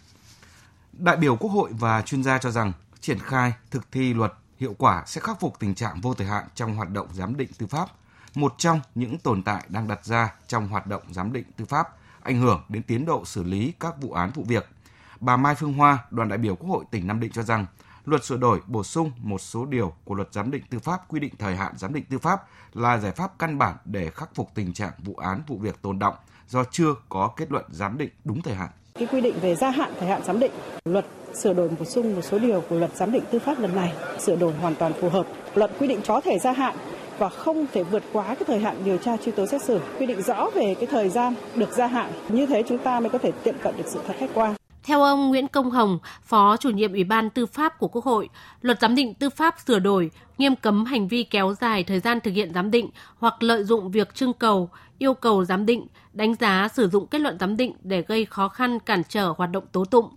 Đại 0.94 1.18
biểu 1.18 1.36
Quốc 1.36 1.50
hội 1.50 1.70
và 1.80 2.02
chuyên 2.02 2.24
gia 2.24 2.38
cho 2.38 2.52
rằng 2.52 2.72
triển 3.02 3.20
khai 3.20 3.54
thực 3.72 3.92
thi 3.92 4.14
luật 4.14 4.34
hiệu 4.64 4.76
quả 4.78 5.04
sẽ 5.08 5.22
khắc 5.22 5.40
phục 5.40 5.60
tình 5.60 5.76
trạng 5.76 6.02
vô 6.02 6.14
thời 6.14 6.28
hạn 6.28 6.46
trong 6.56 6.76
hoạt 6.76 6.90
động 6.90 7.08
giám 7.14 7.38
định 7.38 7.50
tư 7.58 7.68
pháp, 7.68 7.90
một 8.36 8.54
trong 8.58 8.82
những 8.96 9.18
tồn 9.18 9.44
tại 9.44 9.64
đang 9.68 9.88
đặt 9.88 10.06
ra 10.06 10.34
trong 10.48 10.68
hoạt 10.68 10.88
động 10.88 11.02
giám 11.12 11.34
định 11.34 11.44
tư 11.58 11.66
pháp, 11.66 11.88
ảnh 12.22 12.42
hưởng 12.42 12.64
đến 12.70 12.84
tiến 12.84 13.06
độ 13.06 13.26
xử 13.26 13.44
lý 13.44 13.74
các 13.80 14.02
vụ 14.02 14.12
án 14.12 14.32
vụ 14.32 14.44
việc. 14.48 14.70
Bà 15.20 15.38
Mai 15.38 15.56
Phương 15.56 15.74
Hoa, 15.74 15.98
đoàn 16.10 16.30
đại 16.30 16.38
biểu 16.38 16.56
Quốc 16.56 16.70
hội 16.70 16.86
tỉnh 16.92 17.08
Nam 17.08 17.20
Định 17.20 17.32
cho 17.32 17.44
rằng, 17.44 17.66
luật 18.06 18.26
sửa 18.26 18.38
đổi 18.38 18.62
bổ 18.68 18.84
sung 18.84 19.12
một 19.18 19.42
số 19.42 19.66
điều 19.66 19.94
của 20.04 20.16
luật 20.16 20.28
giám 20.32 20.52
định 20.52 20.64
tư 20.70 20.80
pháp 20.80 21.08
quy 21.08 21.20
định 21.20 21.34
thời 21.40 21.56
hạn 21.56 21.78
giám 21.78 21.94
định 21.94 22.06
tư 22.10 22.18
pháp 22.20 22.44
là 22.74 22.98
giải 22.98 23.12
pháp 23.12 23.40
căn 23.40 23.58
bản 23.58 23.78
để 23.86 24.10
khắc 24.10 24.36
phục 24.36 24.50
tình 24.56 24.74
trạng 24.74 24.92
vụ 24.98 25.16
án 25.16 25.42
vụ 25.48 25.58
việc 25.58 25.82
tồn 25.82 26.00
động 26.00 26.16
do 26.48 26.64
chưa 26.72 26.96
có 27.10 27.34
kết 27.38 27.52
luận 27.52 27.66
giám 27.70 27.98
định 27.98 28.10
đúng 28.24 28.42
thời 28.42 28.56
hạn. 28.56 28.70
Cái 29.00 29.08
quy 29.12 29.22
định 29.22 29.36
về 29.42 29.56
gia 29.56 29.70
hạn 29.70 29.94
thời 30.00 30.10
hạn 30.10 30.22
giám 30.26 30.40
định, 30.40 30.52
luật 30.86 31.06
sửa 31.34 31.54
đổi 31.54 31.70
bổ 31.80 31.86
sung 31.86 32.16
một 32.16 32.22
số 32.22 32.40
điều 32.40 32.62
của 32.70 32.76
luật 32.76 32.96
giám 32.96 33.12
định 33.12 33.24
tư 33.32 33.40
pháp 33.40 33.60
lần 33.60 33.76
này 33.76 33.92
sửa 34.20 34.36
đổi 34.36 34.54
hoàn 34.54 34.76
toàn 34.76 34.94
phù 34.94 35.10
hợp. 35.10 35.26
Luật 35.56 35.72
quy 35.80 35.88
định 35.88 36.00
có 36.08 36.22
thể 36.22 36.40
gia 36.40 36.52
hạn 36.52 36.76
và 37.18 37.30
không 37.30 37.66
thể 37.74 37.84
vượt 37.84 38.04
quá 38.14 38.26
cái 38.26 38.44
thời 38.48 38.60
hạn 38.60 38.76
điều 38.86 38.98
tra 38.98 39.18
truy 39.18 39.32
tố 39.32 39.46
xét 39.46 39.64
xử, 39.64 39.80
quy 40.00 40.06
định 40.06 40.22
rõ 40.22 40.50
về 40.56 40.76
cái 40.80 40.86
thời 40.86 41.10
gian 41.10 41.34
được 41.56 41.72
gia 41.72 41.88
hạn. 41.88 42.12
Như 42.30 42.46
thế 42.46 42.64
chúng 42.68 42.78
ta 42.78 43.00
mới 43.00 43.10
có 43.10 43.18
thể 43.18 43.32
tiệm 43.44 43.56
cận 43.64 43.78
được 43.78 43.88
sự 43.88 44.00
thật 44.08 44.14
khách 44.20 44.30
quan. 44.34 44.54
Theo 44.84 45.04
ông 45.04 45.30
Nguyễn 45.30 45.48
Công 45.48 45.72
Hồng, 45.72 46.00
Phó 46.24 46.58
chủ 46.58 46.70
nhiệm 46.70 46.92
Ủy 46.94 47.04
ban 47.04 47.30
Tư 47.30 47.46
pháp 47.46 47.80
của 47.80 47.88
Quốc 47.88 48.06
hội, 48.06 48.30
luật 48.62 48.80
giám 48.82 48.96
định 48.96 49.14
tư 49.14 49.30
pháp 49.30 49.56
sửa 49.68 49.80
đổi 49.80 50.12
nghiêm 50.38 50.56
cấm 50.56 50.86
hành 50.86 51.08
vi 51.08 51.24
kéo 51.24 51.54
dài 51.62 51.84
thời 51.84 52.00
gian 52.00 52.20
thực 52.20 52.32
hiện 52.32 52.54
giám 52.54 52.72
định 52.72 52.90
hoặc 53.18 53.44
lợi 53.44 53.64
dụng 53.64 53.92
việc 53.92 54.16
trưng 54.16 54.34
cầu, 54.34 54.70
yêu 54.98 55.14
cầu 55.14 55.46
giám 55.46 55.66
định, 55.66 55.88
đánh 56.14 56.36
giá 56.36 56.68
sử 56.74 56.90
dụng 56.90 57.08
kết 57.08 57.22
luận 57.22 57.38
giám 57.40 57.58
định 57.58 57.74
để 57.84 58.04
gây 58.08 58.26
khó 58.26 58.48
khăn 58.48 58.80
cản 58.80 59.02
trở 59.10 59.34
hoạt 59.38 59.52
động 59.52 59.64
tố 59.72 59.86
tụng. 59.86 60.10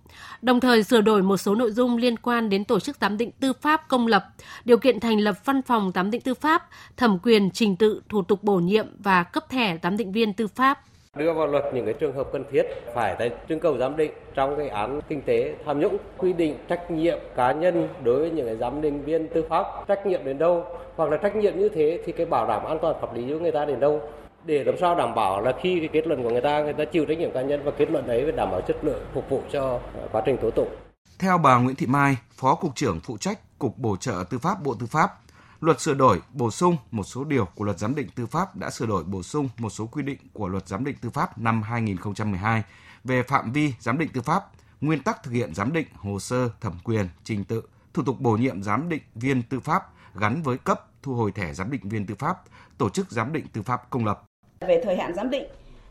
Đồng 0.43 0.61
thời 0.61 0.83
sửa 0.83 1.01
đổi 1.01 1.23
một 1.23 1.37
số 1.37 1.55
nội 1.55 1.73
dung 1.73 1.97
liên 1.97 2.17
quan 2.17 2.49
đến 2.49 2.65
tổ 2.65 2.81
chức 2.81 2.97
giám 3.01 3.17
định 3.17 3.31
tư 3.41 3.53
pháp 3.61 3.89
công 3.89 4.07
lập, 4.07 4.27
điều 4.65 4.79
kiện 4.79 5.01
thành 5.01 5.21
lập 5.21 5.45
văn 5.45 5.63
phòng 5.63 5.93
giám 5.95 6.11
định 6.11 6.21
tư 6.21 6.35
pháp, 6.35 6.69
thẩm 6.97 7.19
quyền 7.19 7.51
trình 7.51 7.77
tự 7.77 8.03
thủ 8.09 8.23
tục 8.23 8.43
bổ 8.43 8.57
nhiệm 8.57 8.87
và 8.99 9.23
cấp 9.23 9.49
thẻ 9.49 9.79
giám 9.83 9.97
định 9.97 10.13
viên 10.13 10.33
tư 10.33 10.47
pháp 10.47 10.81
đưa 11.17 11.33
vào 11.33 11.47
luật 11.47 11.65
những 11.75 11.85
cái 11.85 11.95
trường 11.95 12.13
hợp 12.13 12.27
cần 12.33 12.45
thiết 12.51 12.63
phải 12.95 13.17
tại 13.19 13.31
trưng 13.49 13.61
cầu 13.61 13.79
giám 13.79 13.97
định 13.97 14.13
trong 14.35 14.57
cái 14.57 14.69
án 14.69 15.01
kinh 15.09 15.23
tế 15.23 15.55
tham 15.65 15.81
nhũng 15.81 15.97
quy 16.19 16.33
định 16.33 16.57
trách 16.69 16.91
nhiệm 16.91 17.19
cá 17.37 17.53
nhân 17.53 17.89
đối 18.05 18.21
với 18.21 18.31
những 18.31 18.47
cái 18.47 18.57
giám 18.57 18.83
định 18.83 19.03
viên 19.05 19.29
tư 19.29 19.45
pháp 19.49 19.67
trách 19.89 20.07
nhiệm 20.07 20.25
đến 20.25 20.39
đâu 20.39 20.65
hoặc 20.97 21.11
là 21.11 21.17
trách 21.17 21.37
nhiệm 21.37 21.59
như 21.59 21.69
thế 21.69 22.01
thì 22.07 22.13
cái 22.13 22.27
bảo 22.27 22.47
đảm 22.47 22.65
an 22.65 22.79
toàn 22.83 22.97
pháp 23.01 23.15
lý 23.15 23.33
của 23.33 23.39
người 23.39 23.53
ta 23.53 23.65
đến 23.65 23.81
đâu 23.81 24.01
để 24.45 24.65
làm 24.65 24.75
sao 24.81 24.95
đảm 24.95 25.15
bảo 25.15 25.41
là 25.41 25.53
khi 25.61 25.79
cái 25.81 25.89
kết 25.93 26.07
luận 26.07 26.23
của 26.23 26.31
người 26.31 26.41
ta 26.41 26.63
người 26.63 26.73
ta 26.73 26.85
chịu 26.85 27.05
trách 27.05 27.19
nhiệm 27.19 27.33
cá 27.33 27.43
nhân 27.43 27.61
và 27.65 27.71
kết 27.71 27.91
luận 27.91 28.07
đấy 28.07 28.23
phải 28.23 28.33
đảm 28.33 28.51
bảo 28.51 28.61
chất 28.61 28.77
lượng 28.83 29.03
phục 29.15 29.29
vụ 29.29 29.43
cho 29.53 29.81
ờ, 30.01 30.09
quá 30.13 30.23
trình 30.27 30.37
tố 30.43 30.51
tụng. 30.51 30.69
Theo 31.19 31.39
bà 31.39 31.59
Nguyễn 31.59 31.77
Thị 31.77 31.87
Mai, 31.87 32.17
Phó 32.35 32.55
cục 32.55 32.75
trưởng 32.75 33.01
phụ 33.01 33.17
trách 33.17 33.39
Cục 33.59 33.79
Bổ 33.79 33.97
trợ 33.97 34.25
Tư 34.31 34.39
pháp 34.39 34.57
Bộ 34.65 34.75
Tư 34.81 34.87
pháp, 34.87 35.11
Luật 35.61 35.81
sửa 35.81 35.95
đổi 35.95 36.23
bổ 36.33 36.51
sung 36.51 36.77
một 36.91 37.05
số 37.05 37.25
điều 37.25 37.45
của 37.55 37.65
Luật 37.65 37.79
giám 37.79 37.95
định 37.95 38.09
tư 38.15 38.27
pháp 38.27 38.57
đã 38.57 38.71
sửa 38.71 38.87
đổi 38.87 39.05
bổ 39.05 39.23
sung 39.23 39.49
một 39.59 39.71
số 39.71 39.87
quy 39.87 40.03
định 40.03 40.19
của 40.33 40.49
Luật 40.49 40.69
giám 40.69 40.85
định 40.85 40.97
tư 41.01 41.11
pháp 41.11 41.39
năm 41.39 41.63
2012 41.63 42.63
về 43.05 43.23
phạm 43.23 43.53
vi 43.53 43.73
giám 43.81 43.99
định 43.99 44.09
tư 44.13 44.23
pháp, 44.23 44.51
nguyên 44.81 45.03
tắc 45.03 45.23
thực 45.23 45.31
hiện 45.31 45.55
giám 45.55 45.73
định, 45.73 45.87
hồ 45.95 46.19
sơ, 46.19 46.49
thẩm 46.61 46.73
quyền, 46.85 47.09
trình 47.25 47.45
tự, 47.45 47.63
thủ 47.95 48.03
tục 48.03 48.21
bổ 48.21 48.37
nhiệm 48.37 48.63
giám 48.63 48.89
định 48.89 49.03
viên 49.15 49.43
tư 49.43 49.61
pháp 49.61 49.83
gắn 50.15 50.43
với 50.43 50.59
cấp 50.59 50.87
thu 51.03 51.15
hồi 51.15 51.33
thẻ 51.33 51.55
giám 51.55 51.71
định 51.71 51.89
viên 51.89 52.07
tư 52.07 52.15
pháp, 52.15 52.43
tổ 52.79 52.91
chức 52.91 53.11
giám 53.11 53.33
định 53.33 53.47
tư 53.53 53.63
pháp 53.63 53.91
công 53.91 54.05
lập. 54.05 54.23
Về 54.61 54.81
thời 54.85 54.97
hạn 54.97 55.15
giám 55.15 55.31
định, 55.31 55.45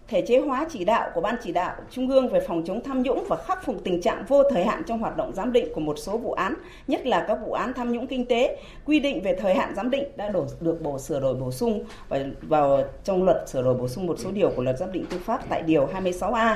thể 0.08 0.22
chế 0.22 0.40
hóa 0.40 0.68
chỉ 0.72 0.86
đạo 0.86 1.10
của 1.14 1.22
Ban 1.22 1.36
chỉ 1.44 1.52
đạo 1.52 1.76
Trung 1.92 2.10
ương 2.10 2.30
về 2.30 2.40
phòng 2.48 2.64
chống 2.66 2.84
tham 2.84 3.04
nhũng 3.04 3.26
và 3.28 3.36
khắc 3.36 3.66
phục 3.66 3.76
tình 3.84 4.02
trạng 4.02 4.26
vô 4.28 4.44
thời 4.50 4.66
hạn 4.66 4.84
trong 4.88 5.00
hoạt 5.00 5.18
động 5.18 5.32
giám 5.36 5.52
định 5.52 5.68
của 5.76 5.82
một 5.82 5.96
số 6.00 6.18
vụ 6.18 6.32
án, 6.32 6.54
nhất 6.88 7.06
là 7.06 7.26
các 7.28 7.36
vụ 7.46 7.54
án 7.54 7.74
tham 7.74 7.92
nhũng 7.92 8.08
kinh 8.08 8.26
tế, 8.26 8.58
quy 8.86 9.00
định 9.00 9.22
về 9.22 9.36
thời 9.40 9.56
hạn 9.56 9.76
giám 9.76 9.90
định 9.90 10.04
đã 10.16 10.30
đổ, 10.30 10.46
được 10.60 10.82
bổ 10.82 11.00
sửa 11.00 11.20
đổi 11.20 11.34
bổ 11.34 11.52
sung 11.52 11.84
và 12.10 12.20
vào 12.42 12.84
trong 13.04 13.24
luật 13.24 13.50
sửa 13.50 13.64
đổi 13.64 13.74
bổ 13.74 13.88
sung 13.88 14.08
một 14.08 14.20
số 14.20 14.32
điều 14.32 14.50
của 14.56 14.64
luật 14.64 14.78
giám 14.78 14.92
định 14.92 15.06
tư 15.10 15.20
pháp 15.26 15.50
tại 15.50 15.62
điều 15.62 15.88
26A 15.88 16.56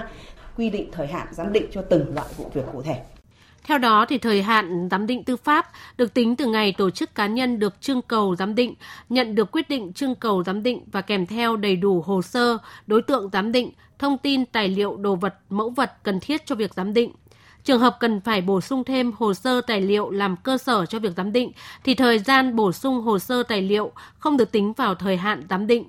quy 0.57 0.69
định 0.69 0.89
thời 0.91 1.07
hạn 1.07 1.27
giám 1.31 1.53
định 1.53 1.65
cho 1.71 1.81
từng 1.81 2.15
loại 2.15 2.27
vụ 2.37 2.45
việc 2.53 2.63
cụ 2.73 2.81
thể. 2.81 3.18
Theo 3.63 3.77
đó 3.77 4.05
thì 4.09 4.17
thời 4.17 4.41
hạn 4.41 4.87
giám 4.91 5.07
định 5.07 5.23
tư 5.23 5.35
pháp 5.35 5.69
được 5.97 6.13
tính 6.13 6.35
từ 6.35 6.45
ngày 6.45 6.73
tổ 6.77 6.89
chức 6.89 7.15
cá 7.15 7.27
nhân 7.27 7.59
được 7.59 7.81
trưng 7.81 8.01
cầu 8.01 8.35
giám 8.35 8.55
định, 8.55 8.75
nhận 9.09 9.35
được 9.35 9.51
quyết 9.51 9.69
định 9.69 9.93
trưng 9.93 10.15
cầu 10.15 10.43
giám 10.43 10.63
định 10.63 10.83
và 10.91 11.01
kèm 11.01 11.25
theo 11.25 11.57
đầy 11.57 11.75
đủ 11.75 12.01
hồ 12.05 12.21
sơ, 12.21 12.57
đối 12.87 13.01
tượng 13.01 13.29
giám 13.33 13.51
định, 13.51 13.71
thông 13.99 14.17
tin 14.17 14.45
tài 14.45 14.67
liệu 14.67 14.97
đồ 14.97 15.15
vật, 15.15 15.35
mẫu 15.49 15.69
vật 15.69 15.91
cần 16.03 16.19
thiết 16.19 16.45
cho 16.45 16.55
việc 16.55 16.73
giám 16.73 16.93
định. 16.93 17.11
Trường 17.63 17.79
hợp 17.79 17.97
cần 17.99 18.21
phải 18.21 18.41
bổ 18.41 18.61
sung 18.61 18.83
thêm 18.83 19.11
hồ 19.17 19.33
sơ 19.33 19.61
tài 19.61 19.81
liệu 19.81 20.09
làm 20.09 20.35
cơ 20.43 20.57
sở 20.57 20.85
cho 20.85 20.99
việc 20.99 21.13
giám 21.17 21.31
định 21.31 21.51
thì 21.83 21.93
thời 21.95 22.19
gian 22.19 22.55
bổ 22.55 22.71
sung 22.71 23.01
hồ 23.01 23.19
sơ 23.19 23.43
tài 23.43 23.61
liệu 23.61 23.91
không 24.19 24.37
được 24.37 24.51
tính 24.51 24.73
vào 24.73 24.95
thời 24.95 25.17
hạn 25.17 25.43
giám 25.49 25.67
định 25.67 25.83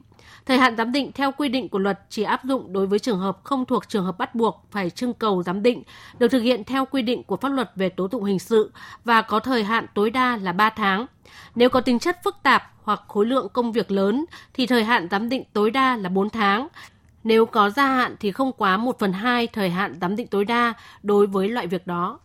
Thời 0.47 0.59
hạn 0.59 0.77
giám 0.77 0.93
định 0.93 1.13
theo 1.13 1.33
quy 1.33 1.49
định 1.49 1.69
của 1.69 1.79
luật 1.79 2.01
chỉ 2.09 2.23
áp 2.23 2.45
dụng 2.45 2.73
đối 2.73 2.87
với 2.87 2.99
trường 2.99 3.19
hợp 3.19 3.39
không 3.45 3.65
thuộc 3.65 3.89
trường 3.89 4.05
hợp 4.05 4.19
bắt 4.19 4.35
buộc 4.35 4.67
phải 4.71 4.91
trưng 4.91 5.15
cầu 5.15 5.43
giám 5.43 5.63
định, 5.63 5.83
được 6.19 6.29
thực 6.29 6.41
hiện 6.41 6.65
theo 6.65 6.85
quy 6.85 7.03
định 7.03 7.23
của 7.23 7.37
pháp 7.37 7.49
luật 7.49 7.73
về 7.77 7.89
tố 7.89 8.09
tụng 8.09 8.25
hình 8.25 8.39
sự 8.39 8.73
và 9.05 9.23
có 9.23 9.41
thời 9.41 9.65
hạn 9.65 9.87
tối 9.95 10.11
đa 10.11 10.37
là 10.37 10.53
3 10.53 10.71
tháng. 10.71 11.07
Nếu 11.55 11.69
có 11.69 11.81
tính 11.81 11.99
chất 11.99 12.19
phức 12.25 12.37
tạp 12.43 12.73
hoặc 12.83 13.03
khối 13.09 13.27
lượng 13.27 13.49
công 13.53 13.73
việc 13.73 13.91
lớn 13.91 14.25
thì 14.55 14.67
thời 14.67 14.85
hạn 14.85 15.09
giám 15.11 15.29
định 15.29 15.45
tối 15.53 15.71
đa 15.71 15.97
là 15.97 16.09
4 16.09 16.31
tháng. 16.31 16.69
Nếu 17.25 17.47
có 17.47 17.71
gia 17.71 17.87
hạn 17.87 18.17
thì 18.21 18.33
không 18.33 18.53
quá 18.53 18.77
1 18.77 18.99
phần 18.99 19.13
2 19.13 19.47
thời 19.47 19.71
hạn 19.71 19.99
giám 20.01 20.17
định 20.17 20.27
tối 20.27 20.45
đa 20.45 20.75
đối 21.03 21.27
với 21.27 21.49
loại 21.49 21.67
việc 21.67 21.87
đó. 21.87 22.19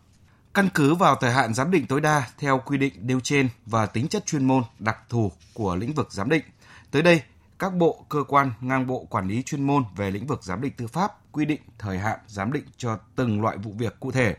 Căn 0.54 0.68
cứ 0.74 0.94
vào 0.94 1.16
thời 1.16 1.32
hạn 1.32 1.54
giám 1.54 1.70
định 1.70 1.86
tối 1.86 2.00
đa 2.00 2.22
theo 2.38 2.62
quy 2.66 2.78
định 2.78 2.92
nêu 3.00 3.20
trên 3.20 3.48
và 3.66 3.86
tính 3.86 4.08
chất 4.08 4.26
chuyên 4.26 4.44
môn 4.44 4.62
đặc 4.78 4.96
thù 5.08 5.32
của 5.54 5.76
lĩnh 5.76 5.92
vực 5.92 6.12
giám 6.12 6.28
định, 6.28 6.42
tới 6.90 7.02
đây 7.02 7.22
các 7.58 7.74
bộ, 7.74 8.06
cơ 8.08 8.24
quan, 8.28 8.52
ngang 8.60 8.86
bộ 8.86 9.04
quản 9.10 9.28
lý 9.28 9.42
chuyên 9.42 9.62
môn 9.62 9.84
về 9.96 10.10
lĩnh 10.10 10.26
vực 10.26 10.42
giám 10.42 10.60
định 10.60 10.72
tư 10.76 10.86
pháp 10.86 11.12
quy 11.32 11.44
định 11.44 11.60
thời 11.78 11.98
hạn 11.98 12.18
giám 12.26 12.52
định 12.52 12.64
cho 12.76 12.98
từng 13.16 13.42
loại 13.42 13.56
vụ 13.56 13.72
việc 13.78 14.00
cụ 14.00 14.12
thể. 14.12 14.36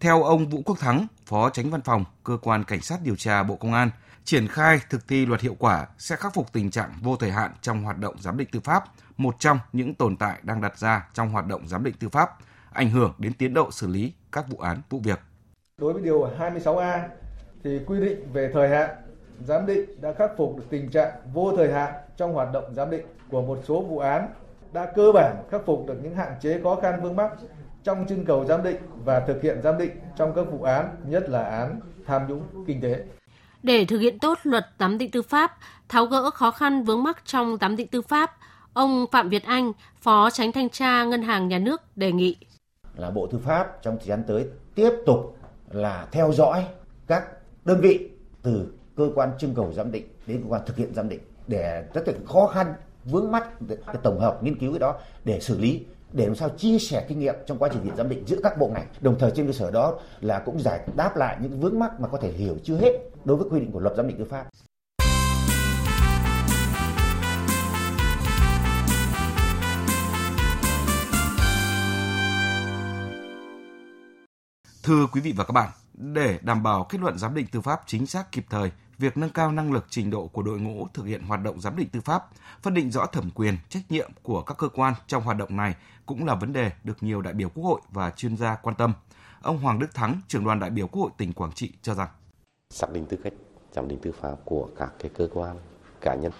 Theo 0.00 0.22
ông 0.22 0.48
Vũ 0.48 0.62
Quốc 0.64 0.78
Thắng, 0.78 1.06
Phó 1.26 1.50
Tránh 1.50 1.70
Văn 1.70 1.80
phòng 1.80 2.04
Cơ 2.24 2.38
quan 2.42 2.64
Cảnh 2.64 2.80
sát 2.80 2.98
điều 3.04 3.16
tra 3.16 3.42
Bộ 3.42 3.56
Công 3.56 3.72
an, 3.72 3.90
triển 4.24 4.48
khai 4.48 4.80
thực 4.90 5.08
thi 5.08 5.26
luật 5.26 5.40
hiệu 5.40 5.56
quả 5.58 5.86
sẽ 5.98 6.16
khắc 6.16 6.34
phục 6.34 6.52
tình 6.52 6.70
trạng 6.70 6.92
vô 7.02 7.16
thời 7.16 7.30
hạn 7.30 7.52
trong 7.62 7.82
hoạt 7.82 7.98
động 7.98 8.14
giám 8.20 8.36
định 8.36 8.48
tư 8.52 8.60
pháp, 8.60 8.84
một 9.16 9.34
trong 9.38 9.58
những 9.72 9.94
tồn 9.94 10.16
tại 10.16 10.38
đang 10.42 10.60
đặt 10.60 10.78
ra 10.78 11.08
trong 11.14 11.30
hoạt 11.30 11.46
động 11.46 11.68
giám 11.68 11.84
định 11.84 11.94
tư 11.98 12.08
pháp, 12.08 12.30
ảnh 12.72 12.90
hưởng 12.90 13.14
đến 13.18 13.32
tiến 13.32 13.54
độ 13.54 13.70
xử 13.70 13.86
lý 13.86 14.12
các 14.32 14.48
vụ 14.48 14.58
án 14.58 14.80
vụ 14.90 15.00
việc. 15.04 15.20
Đối 15.78 15.92
với 15.92 16.02
điều 16.02 16.30
26A 16.38 17.00
thì 17.64 17.80
quy 17.86 18.00
định 18.00 18.32
về 18.32 18.50
thời 18.54 18.68
hạn 18.68 18.90
giám 19.46 19.66
định 19.66 20.00
đã 20.00 20.12
khắc 20.12 20.30
phục 20.36 20.56
được 20.56 20.64
tình 20.70 20.90
trạng 20.90 21.12
vô 21.32 21.52
thời 21.56 21.72
hạn 21.72 21.94
trong 22.16 22.32
hoạt 22.32 22.52
động 22.52 22.74
giám 22.74 22.90
định 22.90 23.06
của 23.30 23.42
một 23.42 23.58
số 23.68 23.80
vụ 23.80 23.98
án 23.98 24.28
đã 24.72 24.92
cơ 24.96 25.12
bản 25.14 25.36
khắc 25.50 25.66
phục 25.66 25.86
được 25.86 25.98
những 26.02 26.14
hạn 26.14 26.32
chế 26.40 26.60
khó 26.62 26.76
khăn 26.82 27.02
vướng 27.02 27.16
mắc 27.16 27.32
trong 27.84 28.06
trưng 28.08 28.24
cầu 28.24 28.44
giám 28.44 28.62
định 28.62 28.76
và 29.04 29.20
thực 29.20 29.42
hiện 29.42 29.60
giám 29.62 29.78
định 29.78 29.90
trong 30.16 30.32
các 30.34 30.42
vụ 30.42 30.62
án, 30.62 30.96
nhất 31.06 31.28
là 31.28 31.42
án 31.42 31.80
tham 32.06 32.28
nhũng 32.28 32.64
kinh 32.66 32.80
tế. 32.80 33.04
Để 33.62 33.84
thực 33.84 33.98
hiện 33.98 34.18
tốt 34.18 34.38
luật 34.42 34.66
giám 34.78 34.98
định 34.98 35.10
tư 35.10 35.22
pháp, 35.22 35.56
tháo 35.88 36.06
gỡ 36.06 36.30
khó 36.30 36.50
khăn 36.50 36.84
vướng 36.84 37.02
mắc 37.02 37.22
trong 37.24 37.56
giám 37.60 37.76
định 37.76 37.88
tư 37.88 38.02
pháp, 38.02 38.36
ông 38.72 39.06
Phạm 39.12 39.28
Việt 39.28 39.44
Anh, 39.44 39.72
Phó 40.00 40.30
Tránh 40.30 40.52
Thanh 40.52 40.68
tra 40.68 41.04
Ngân 41.04 41.22
hàng 41.22 41.48
Nhà 41.48 41.58
nước 41.58 41.96
đề 41.96 42.12
nghị 42.12 42.36
là 42.96 43.10
Bộ 43.10 43.26
Tư 43.26 43.38
pháp 43.38 43.82
trong 43.82 43.96
thời 43.98 44.06
gian 44.06 44.24
tới 44.26 44.46
tiếp 44.74 44.90
tục 45.06 45.36
là 45.70 46.06
theo 46.12 46.32
dõi 46.32 46.64
các 47.06 47.24
đơn 47.64 47.80
vị 47.80 48.10
từ 48.42 48.72
cơ 49.00 49.10
quan 49.14 49.32
trưng 49.38 49.54
cầu 49.54 49.72
giám 49.72 49.92
định 49.92 50.08
đến 50.26 50.42
cơ 50.42 50.48
quan 50.48 50.62
thực 50.66 50.76
hiện 50.76 50.94
giám 50.94 51.08
định 51.08 51.20
để 51.46 51.84
tất 51.94 52.00
cả 52.06 52.12
khó 52.26 52.46
khăn 52.46 52.74
vướng 53.04 53.32
mắt 53.32 53.48
cái 53.68 53.96
tổng 54.02 54.20
hợp 54.20 54.42
nghiên 54.42 54.58
cứu 54.58 54.72
cái 54.72 54.78
đó 54.78 54.98
để 55.24 55.40
xử 55.40 55.58
lý 55.58 55.84
để 56.12 56.26
làm 56.26 56.34
sao 56.34 56.48
chia 56.48 56.78
sẻ 56.78 57.06
kinh 57.08 57.18
nghiệm 57.18 57.34
trong 57.46 57.58
quá 57.58 57.68
trình 57.72 57.84
hiện 57.84 57.96
giám 57.96 58.08
định 58.08 58.24
giữa 58.26 58.36
các 58.42 58.58
bộ 58.58 58.68
ngành. 58.68 58.86
Đồng 59.00 59.18
thời 59.18 59.30
trên 59.30 59.46
cơ 59.46 59.52
sở 59.52 59.70
đó 59.70 59.98
là 60.20 60.38
cũng 60.38 60.60
giải 60.60 60.80
đáp 60.96 61.16
lại 61.16 61.36
những 61.40 61.60
vướng 61.60 61.78
mắc 61.78 62.00
mà 62.00 62.08
có 62.08 62.18
thể 62.18 62.32
hiểu 62.32 62.56
chưa 62.64 62.76
hết 62.76 62.92
đối 63.24 63.36
với 63.36 63.48
quy 63.50 63.60
định 63.60 63.72
của 63.72 63.80
luật 63.80 63.96
giám 63.96 64.08
định 64.08 64.18
tư 64.18 64.24
pháp. 64.24 64.46
Thưa 74.82 75.06
quý 75.12 75.20
vị 75.20 75.34
và 75.36 75.44
các 75.44 75.52
bạn, 75.52 75.70
để 75.94 76.38
đảm 76.42 76.62
bảo 76.62 76.86
kết 76.88 77.00
luận 77.00 77.18
giám 77.18 77.34
định 77.34 77.46
tư 77.52 77.60
pháp 77.60 77.80
chính 77.86 78.06
xác 78.06 78.32
kịp 78.32 78.44
thời, 78.50 78.70
việc 79.00 79.16
nâng 79.16 79.30
cao 79.30 79.52
năng 79.52 79.72
lực 79.72 79.86
trình 79.90 80.10
độ 80.10 80.26
của 80.26 80.42
đội 80.42 80.60
ngũ 80.60 80.86
thực 80.94 81.04
hiện 81.04 81.22
hoạt 81.22 81.42
động 81.42 81.60
giám 81.60 81.76
định 81.76 81.88
tư 81.88 82.00
pháp, 82.00 82.28
phân 82.62 82.74
định 82.74 82.90
rõ 82.90 83.06
thẩm 83.06 83.30
quyền, 83.30 83.56
trách 83.68 83.82
nhiệm 83.88 84.10
của 84.22 84.42
các 84.42 84.58
cơ 84.58 84.68
quan 84.68 84.94
trong 85.06 85.22
hoạt 85.22 85.36
động 85.36 85.56
này 85.56 85.74
cũng 86.06 86.26
là 86.26 86.34
vấn 86.34 86.52
đề 86.52 86.72
được 86.84 87.02
nhiều 87.02 87.22
đại 87.22 87.34
biểu 87.34 87.48
Quốc 87.48 87.64
hội 87.64 87.80
và 87.90 88.10
chuyên 88.10 88.36
gia 88.36 88.54
quan 88.54 88.76
tâm. 88.76 88.92
Ông 89.42 89.58
Hoàng 89.58 89.78
Đức 89.78 89.94
Thắng, 89.94 90.20
trưởng 90.28 90.44
đoàn 90.44 90.60
đại 90.60 90.70
biểu 90.70 90.86
Quốc 90.86 91.02
hội 91.02 91.10
tỉnh 91.16 91.32
Quảng 91.32 91.52
Trị 91.52 91.72
cho 91.82 91.94
rằng 91.94 92.08
xác 92.70 92.92
định 92.92 93.06
tư 93.06 93.16
cách 93.24 93.32
giám 93.72 93.88
định 93.88 93.98
tư 94.02 94.12
pháp 94.20 94.36
của 94.44 94.68
các 94.76 94.92
cái 94.98 95.10
cơ 95.14 95.28
quan 95.34 95.56
cá 96.00 96.14
nhân 96.14 96.32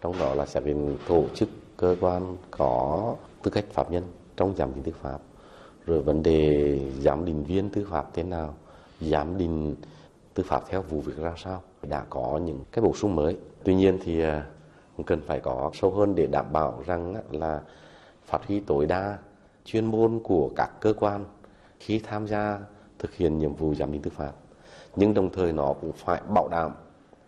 trong 0.00 0.18
đó 0.18 0.34
là 0.34 0.46
sẽ 0.46 0.60
về 0.60 0.74
tổ 1.08 1.26
chức 1.34 1.48
cơ 1.76 1.96
quan 2.00 2.36
có 2.50 3.16
tư 3.42 3.50
cách 3.50 3.64
pháp 3.72 3.90
nhân 3.90 4.04
trong 4.36 4.56
giám 4.56 4.74
định 4.74 4.82
tư 4.84 4.92
pháp 5.02 5.18
rồi 5.86 6.02
vấn 6.02 6.22
đề 6.22 6.80
giám 7.00 7.24
định 7.24 7.44
viên 7.44 7.70
tư 7.70 7.86
pháp 7.90 8.06
thế 8.14 8.22
nào 8.22 8.54
giám 9.00 9.38
định 9.38 9.76
tư 10.34 10.42
pháp 10.46 10.62
theo 10.68 10.82
vụ 10.82 11.00
việc 11.00 11.16
ra 11.16 11.34
sao? 11.36 11.62
Đã 11.82 12.04
có 12.10 12.40
những 12.44 12.64
cái 12.72 12.82
bổ 12.82 12.94
sung 12.94 13.16
mới. 13.16 13.36
Tuy 13.64 13.74
nhiên 13.74 13.98
thì 14.02 14.20
à, 14.20 14.46
cũng 14.96 15.06
cần 15.06 15.20
phải 15.26 15.40
có 15.40 15.70
sâu 15.74 15.90
hơn 15.90 16.14
để 16.14 16.26
đảm 16.26 16.52
bảo 16.52 16.82
rằng 16.86 17.14
là 17.30 17.60
phát 18.24 18.46
huy 18.46 18.60
tối 18.60 18.86
đa 18.86 19.18
chuyên 19.64 19.84
môn 19.84 20.20
của 20.24 20.50
các 20.56 20.70
cơ 20.80 20.92
quan 20.92 21.24
khi 21.80 21.98
tham 21.98 22.26
gia 22.26 22.60
thực 22.98 23.14
hiện 23.14 23.38
nhiệm 23.38 23.54
vụ 23.54 23.74
giám 23.74 23.92
định 23.92 24.02
tư 24.02 24.10
pháp. 24.14 24.32
Nhưng 24.96 25.14
đồng 25.14 25.30
thời 25.30 25.52
nó 25.52 25.72
cũng 25.80 25.92
phải 25.92 26.22
bảo 26.34 26.48
đảm 26.48 26.72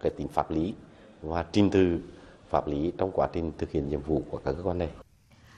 cái 0.00 0.12
tính 0.16 0.28
pháp 0.28 0.50
lý 0.50 0.74
và 1.22 1.46
trình 1.52 1.70
tự 1.70 1.98
pháp 2.48 2.68
lý 2.68 2.92
trong 2.98 3.10
quá 3.12 3.28
trình 3.32 3.52
thực 3.58 3.70
hiện 3.70 3.88
nhiệm 3.88 4.00
vụ 4.00 4.22
của 4.30 4.40
các 4.44 4.52
cơ 4.52 4.62
quan 4.62 4.78
này. 4.78 5.05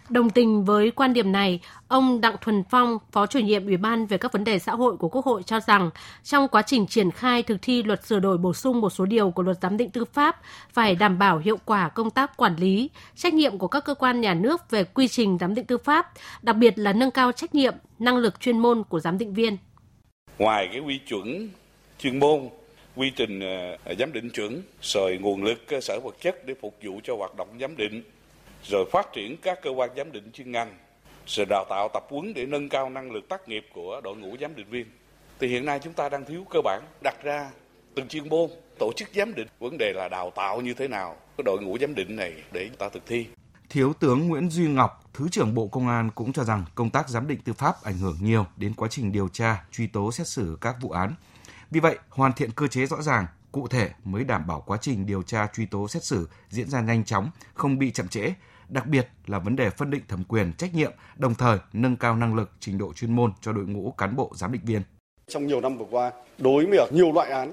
Đồng 0.08 0.30
tình 0.30 0.64
với 0.64 0.90
quan 0.90 1.12
điểm 1.12 1.32
này, 1.32 1.60
ông 1.88 2.20
Đặng 2.20 2.36
Thuần 2.40 2.62
Phong, 2.70 2.98
Phó 3.12 3.26
chủ 3.26 3.38
nhiệm 3.38 3.66
Ủy 3.66 3.76
ban 3.76 4.06
về 4.06 4.18
các 4.18 4.32
vấn 4.32 4.44
đề 4.44 4.58
xã 4.58 4.72
hội 4.72 4.96
của 4.96 5.08
Quốc 5.08 5.24
hội 5.24 5.42
cho 5.42 5.60
rằng 5.60 5.90
trong 6.24 6.48
quá 6.48 6.62
trình 6.62 6.86
triển 6.86 7.10
khai 7.10 7.42
thực 7.42 7.62
thi 7.62 7.82
luật 7.82 8.06
sửa 8.06 8.18
đổi 8.18 8.38
bổ 8.38 8.54
sung 8.54 8.80
một 8.80 8.90
số 8.90 9.06
điều 9.06 9.30
của 9.30 9.42
luật 9.42 9.56
giám 9.62 9.76
định 9.76 9.90
tư 9.90 10.04
pháp 10.04 10.40
phải 10.72 10.94
đảm 10.94 11.18
bảo 11.18 11.38
hiệu 11.38 11.56
quả 11.64 11.88
công 11.88 12.10
tác 12.10 12.36
quản 12.36 12.56
lý, 12.56 12.90
trách 13.16 13.34
nhiệm 13.34 13.58
của 13.58 13.68
các 13.68 13.84
cơ 13.84 13.94
quan 13.94 14.20
nhà 14.20 14.34
nước 14.34 14.70
về 14.70 14.84
quy 14.84 15.08
trình 15.08 15.38
giám 15.40 15.54
định 15.54 15.64
tư 15.64 15.78
pháp, 15.78 16.12
đặc 16.42 16.56
biệt 16.56 16.78
là 16.78 16.92
nâng 16.92 17.10
cao 17.10 17.32
trách 17.32 17.54
nhiệm, 17.54 17.74
năng 17.98 18.16
lực 18.16 18.40
chuyên 18.40 18.58
môn 18.58 18.82
của 18.88 19.00
giám 19.00 19.18
định 19.18 19.34
viên. 19.34 19.56
Ngoài 20.38 20.68
cái 20.72 20.80
quy 20.80 21.00
chuẩn 21.08 21.48
chuyên 21.98 22.18
môn 22.18 22.40
quy 22.96 23.12
trình 23.16 23.40
ờ, 23.84 23.94
giám 23.98 24.12
định 24.12 24.30
chuẩn, 24.30 24.62
rồi 24.82 25.18
nguồn 25.20 25.44
lực 25.44 25.66
cơ 25.68 25.80
sở 25.80 26.00
vật 26.04 26.16
chất 26.20 26.46
để 26.46 26.54
phục 26.60 26.74
vụ 26.84 27.00
cho 27.04 27.16
hoạt 27.16 27.36
động 27.36 27.48
giám 27.60 27.76
định 27.76 28.02
rồi 28.64 28.84
phát 28.92 29.12
triển 29.12 29.36
các 29.36 29.58
cơ 29.62 29.70
quan 29.70 29.90
giám 29.96 30.12
định 30.12 30.30
chuyên 30.32 30.52
ngành, 30.52 30.78
rồi 31.26 31.46
đào 31.50 31.64
tạo 31.70 31.88
tập 31.94 32.02
huấn 32.10 32.34
để 32.34 32.46
nâng 32.46 32.68
cao 32.68 32.90
năng 32.90 33.10
lực 33.10 33.28
tác 33.28 33.48
nghiệp 33.48 33.66
của 33.74 34.00
đội 34.04 34.16
ngũ 34.16 34.36
giám 34.40 34.56
định 34.56 34.70
viên. 34.70 34.86
Thì 35.40 35.48
hiện 35.48 35.64
nay 35.64 35.80
chúng 35.82 35.92
ta 35.92 36.08
đang 36.08 36.24
thiếu 36.24 36.44
cơ 36.50 36.60
bản 36.64 36.82
đặt 37.02 37.14
ra 37.22 37.50
từng 37.94 38.08
chuyên 38.08 38.28
môn, 38.28 38.50
tổ 38.78 38.92
chức 38.96 39.08
giám 39.14 39.34
định, 39.34 39.48
vấn 39.58 39.78
đề 39.78 39.92
là 39.92 40.08
đào 40.08 40.30
tạo 40.30 40.60
như 40.60 40.74
thế 40.74 40.88
nào 40.88 41.16
cái 41.36 41.42
đội 41.44 41.62
ngũ 41.62 41.78
giám 41.78 41.94
định 41.94 42.16
này 42.16 42.32
để 42.52 42.68
chúng 42.68 42.76
ta 42.76 42.88
thực 42.88 43.06
thi. 43.06 43.26
Thiếu 43.68 43.92
tướng 44.00 44.28
Nguyễn 44.28 44.50
Duy 44.50 44.68
Ngọc, 44.68 45.10
Thứ 45.14 45.28
trưởng 45.28 45.54
Bộ 45.54 45.68
Công 45.68 45.88
an 45.88 46.10
cũng 46.14 46.32
cho 46.32 46.44
rằng 46.44 46.64
công 46.74 46.90
tác 46.90 47.08
giám 47.08 47.28
định 47.28 47.40
tư 47.44 47.52
pháp 47.52 47.82
ảnh 47.82 47.98
hưởng 47.98 48.16
nhiều 48.20 48.46
đến 48.56 48.74
quá 48.76 48.88
trình 48.90 49.12
điều 49.12 49.28
tra, 49.28 49.64
truy 49.72 49.86
tố 49.86 50.12
xét 50.12 50.26
xử 50.28 50.58
các 50.60 50.76
vụ 50.80 50.90
án. 50.90 51.14
Vì 51.70 51.80
vậy, 51.80 51.98
hoàn 52.08 52.32
thiện 52.32 52.50
cơ 52.50 52.66
chế 52.66 52.86
rõ 52.86 53.02
ràng, 53.02 53.26
cụ 53.52 53.68
thể 53.68 53.90
mới 54.04 54.24
đảm 54.24 54.46
bảo 54.46 54.62
quá 54.66 54.78
trình 54.80 55.06
điều 55.06 55.22
tra 55.22 55.48
truy 55.52 55.66
tố 55.66 55.88
xét 55.88 56.04
xử 56.04 56.28
diễn 56.48 56.70
ra 56.70 56.80
nhanh 56.80 57.04
chóng, 57.04 57.30
không 57.54 57.78
bị 57.78 57.90
chậm 57.90 58.08
trễ, 58.08 58.32
đặc 58.68 58.86
biệt 58.86 59.08
là 59.26 59.38
vấn 59.38 59.56
đề 59.56 59.70
phân 59.70 59.90
định 59.90 60.02
thẩm 60.08 60.24
quyền, 60.24 60.52
trách 60.52 60.74
nhiệm, 60.74 60.92
đồng 61.16 61.34
thời 61.34 61.58
nâng 61.72 61.96
cao 61.96 62.16
năng 62.16 62.34
lực, 62.34 62.50
trình 62.60 62.78
độ 62.78 62.92
chuyên 62.92 63.16
môn 63.16 63.32
cho 63.40 63.52
đội 63.52 63.66
ngũ 63.66 63.90
cán 63.98 64.16
bộ 64.16 64.30
giám 64.34 64.52
định 64.52 64.62
viên. 64.64 64.82
Trong 65.28 65.46
nhiều 65.46 65.60
năm 65.60 65.78
vừa 65.78 65.86
qua, 65.90 66.12
đối 66.38 66.66
với 66.66 66.88
nhiều 66.92 67.12
loại 67.12 67.30
án 67.30 67.52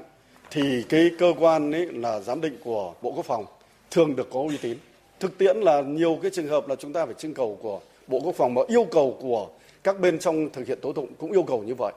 thì 0.51 0.83
cái 0.89 1.11
cơ 1.19 1.33
quan 1.39 1.71
ấy 1.71 1.85
là 1.85 2.19
giám 2.19 2.41
định 2.41 2.57
của 2.63 2.93
Bộ 3.01 3.11
Quốc 3.15 3.25
phòng 3.25 3.45
thường 3.91 4.15
được 4.15 4.29
có 4.33 4.39
uy 4.39 4.57
tín. 4.57 4.77
Thực 5.19 5.37
tiễn 5.37 5.57
là 5.57 5.81
nhiều 5.81 6.19
cái 6.21 6.31
trường 6.33 6.47
hợp 6.47 6.67
là 6.67 6.75
chúng 6.75 6.93
ta 6.93 7.05
phải 7.05 7.15
trưng 7.17 7.33
cầu 7.33 7.59
của 7.61 7.79
Bộ 8.07 8.19
Quốc 8.23 8.35
phòng 8.37 8.53
mà 8.53 8.61
yêu 8.67 8.85
cầu 8.91 9.17
của 9.21 9.49
các 9.83 9.99
bên 9.99 10.19
trong 10.19 10.49
thực 10.53 10.67
hiện 10.67 10.79
tố 10.81 10.93
tụng 10.93 11.13
cũng 11.17 11.31
yêu 11.31 11.43
cầu 11.43 11.63
như 11.63 11.75
vậy. 11.75 11.93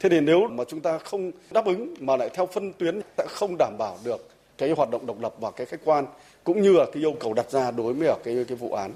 Thế 0.00 0.08
thì 0.08 0.20
nếu 0.20 0.48
mà 0.48 0.64
chúng 0.68 0.80
ta 0.80 0.98
không 0.98 1.30
đáp 1.50 1.64
ứng 1.64 1.94
mà 2.00 2.16
lại 2.16 2.30
theo 2.34 2.46
phân 2.46 2.72
tuyến 2.72 3.00
sẽ 3.18 3.26
không 3.30 3.56
đảm 3.58 3.72
bảo 3.78 3.98
được 4.04 4.28
cái 4.58 4.70
hoạt 4.70 4.90
động 4.90 5.06
độc 5.06 5.20
lập 5.20 5.34
và 5.40 5.50
cái 5.50 5.66
khách 5.66 5.80
quan 5.84 6.06
cũng 6.44 6.62
như 6.62 6.72
là 6.72 6.84
cái 6.92 7.02
yêu 7.02 7.14
cầu 7.20 7.34
đặt 7.34 7.50
ra 7.50 7.70
đối 7.70 7.94
với 7.94 8.10
cái 8.24 8.44
cái 8.48 8.56
vụ 8.56 8.72
án. 8.72 8.92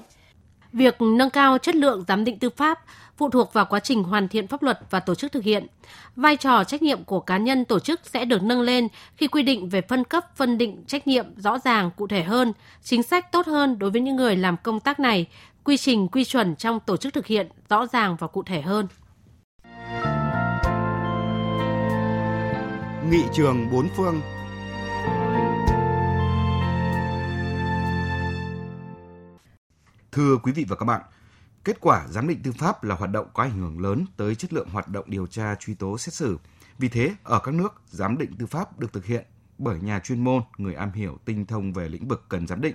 Việc 0.73 1.03
nâng 1.03 1.31
cao 1.31 1.59
chất 1.59 1.75
lượng 1.75 2.05
giám 2.09 2.25
định 2.25 2.39
tư 2.39 2.51
pháp 2.51 2.79
phụ 3.17 3.31
thuộc 3.31 3.53
vào 3.53 3.67
quá 3.71 3.81
trình 3.81 4.03
hoàn 4.03 4.29
thiện 4.29 4.47
pháp 4.47 4.63
luật 4.63 4.79
và 4.91 5.01
tổ 5.01 5.15
chức 5.15 5.33
thực 5.33 5.45
hiện. 5.45 5.67
Vai 6.17 6.37
trò 6.37 6.65
trách 6.65 6.83
nhiệm 6.83 7.05
của 7.05 7.21
cá 7.21 7.37
nhân 7.37 7.65
tổ 7.65 7.79
chức 7.79 8.01
sẽ 8.05 8.25
được 8.25 8.43
nâng 8.43 8.61
lên 8.61 8.89
khi 9.17 9.29
quy 9.29 9.43
định 9.43 9.69
về 9.69 9.81
phân 9.81 10.05
cấp 10.05 10.37
phân 10.37 10.59
định 10.59 10.85
trách 10.87 11.07
nhiệm 11.07 11.27
rõ 11.37 11.59
ràng 11.59 11.91
cụ 11.97 12.07
thể 12.07 12.23
hơn, 12.23 12.53
chính 12.83 13.03
sách 13.03 13.33
tốt 13.33 13.47
hơn 13.47 13.79
đối 13.79 13.91
với 13.91 14.01
những 14.01 14.17
người 14.17 14.37
làm 14.37 14.57
công 14.63 14.81
tác 14.81 15.01
này, 15.01 15.27
quy 15.65 15.77
trình 15.77 16.09
quy 16.09 16.25
chuẩn 16.25 16.57
trong 16.57 16.81
tổ 16.81 16.97
chức 16.97 17.15
thực 17.15 17.27
hiện 17.27 17.49
rõ 17.69 17.87
ràng 17.87 18.17
và 18.21 18.27
cụ 18.27 18.43
thể 18.43 18.61
hơn. 18.61 18.87
Nghị 23.13 23.25
trường 23.33 23.71
bốn 23.71 23.89
phương 23.97 24.21
Thưa 30.13 30.37
quý 30.43 30.53
vị 30.53 30.67
và 30.69 30.77
các 30.77 30.85
bạn, 30.85 31.01
kết 31.65 31.81
quả 31.81 32.07
giám 32.09 32.29
định 32.29 32.43
tư 32.43 32.53
pháp 32.53 32.85
là 32.85 32.95
hoạt 32.95 33.11
động 33.11 33.27
có 33.35 33.43
ảnh 33.43 33.59
hưởng 33.59 33.81
lớn 33.81 34.05
tới 34.17 34.35
chất 34.35 34.53
lượng 34.53 34.69
hoạt 34.69 34.89
động 34.89 35.05
điều 35.09 35.27
tra 35.27 35.55
truy 35.55 35.75
tố 35.75 35.99
xét 35.99 36.15
xử. 36.15 36.39
Vì 36.79 36.89
thế, 36.89 37.15
ở 37.23 37.41
các 37.41 37.55
nước, 37.55 37.83
giám 37.87 38.19
định 38.19 38.37
tư 38.39 38.47
pháp 38.47 38.79
được 38.79 38.93
thực 38.93 39.05
hiện 39.05 39.25
bởi 39.59 39.81
nhà 39.81 39.99
chuyên 39.99 40.25
môn, 40.25 40.43
người 40.59 40.75
am 40.75 40.93
hiểu 40.93 41.19
tinh 41.25 41.47
thông 41.47 41.73
về 41.73 41.89
lĩnh 41.89 42.09
vực 42.09 42.25
cần 42.29 42.47
giám 42.47 42.61
định. 42.61 42.75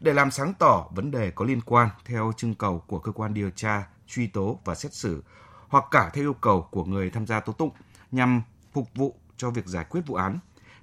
Để 0.00 0.12
làm 0.12 0.30
sáng 0.30 0.54
tỏ 0.58 0.88
vấn 0.94 1.10
đề 1.10 1.30
có 1.30 1.44
liên 1.44 1.60
quan 1.60 1.88
theo 2.04 2.32
trưng 2.36 2.54
cầu 2.54 2.82
của 2.86 2.98
cơ 2.98 3.12
quan 3.12 3.34
điều 3.34 3.50
tra, 3.50 3.88
truy 4.06 4.26
tố 4.26 4.60
và 4.64 4.74
xét 4.74 4.94
xử, 4.94 5.22
hoặc 5.68 5.84
cả 5.90 6.10
theo 6.14 6.24
yêu 6.24 6.34
cầu 6.34 6.68
của 6.70 6.84
người 6.84 7.10
tham 7.10 7.26
gia 7.26 7.40
tố 7.40 7.52
tụng 7.52 7.70
nhằm 8.10 8.42
phục 8.72 8.88
vụ 8.94 9.14
cho 9.38 9.50
việc 9.50 9.66
giải 9.66 9.84
quyết 9.90 10.00
vụ 10.06 10.14
án. 10.14 10.38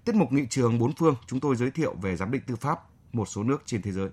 Tiết 0.06 0.16
mục 0.16 0.32
nghị 0.32 0.46
trường 0.50 0.80
bốn 0.80 0.94
phương 0.94 1.16
chúng 1.28 1.40
tôi 1.40 1.56
giới 1.56 1.72
thiệu 1.72 1.96
về 2.02 2.16
giám 2.16 2.32
định 2.32 2.42
tư 2.48 2.56
pháp 2.56 2.80
một 3.14 3.26
số 3.26 3.44
nước 3.44 3.64
trên 3.66 3.82
thế 3.82 3.92
giới. 3.92 4.10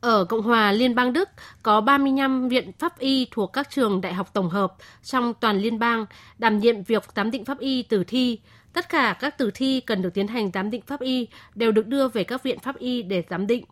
Ở 0.00 0.24
Cộng 0.24 0.42
hòa 0.42 0.72
Liên 0.72 0.94
bang 0.94 1.12
Đức 1.12 1.28
có 1.62 1.80
35 1.80 2.48
viện 2.48 2.72
pháp 2.78 2.98
y 2.98 3.28
thuộc 3.30 3.52
các 3.52 3.70
trường 3.70 4.00
đại 4.00 4.14
học 4.14 4.30
tổng 4.32 4.50
hợp 4.50 4.74
trong 5.02 5.34
toàn 5.40 5.58
liên 5.58 5.78
bang 5.78 6.06
đảm 6.38 6.58
nhiệm 6.58 6.82
việc 6.82 7.04
giám 7.16 7.30
định 7.30 7.44
pháp 7.44 7.58
y 7.58 7.82
tử 7.82 8.04
thi. 8.04 8.40
Tất 8.72 8.88
cả 8.88 9.16
các 9.20 9.38
tử 9.38 9.50
thi 9.54 9.80
cần 9.80 10.02
được 10.02 10.14
tiến 10.14 10.28
hành 10.28 10.50
giám 10.54 10.70
định 10.70 10.82
pháp 10.86 11.00
y 11.00 11.28
đều 11.54 11.72
được 11.72 11.86
đưa 11.86 12.08
về 12.08 12.24
các 12.24 12.42
viện 12.42 12.58
pháp 12.58 12.76
y 12.76 13.02
để 13.02 13.24
giám 13.30 13.46
định. 13.46 13.64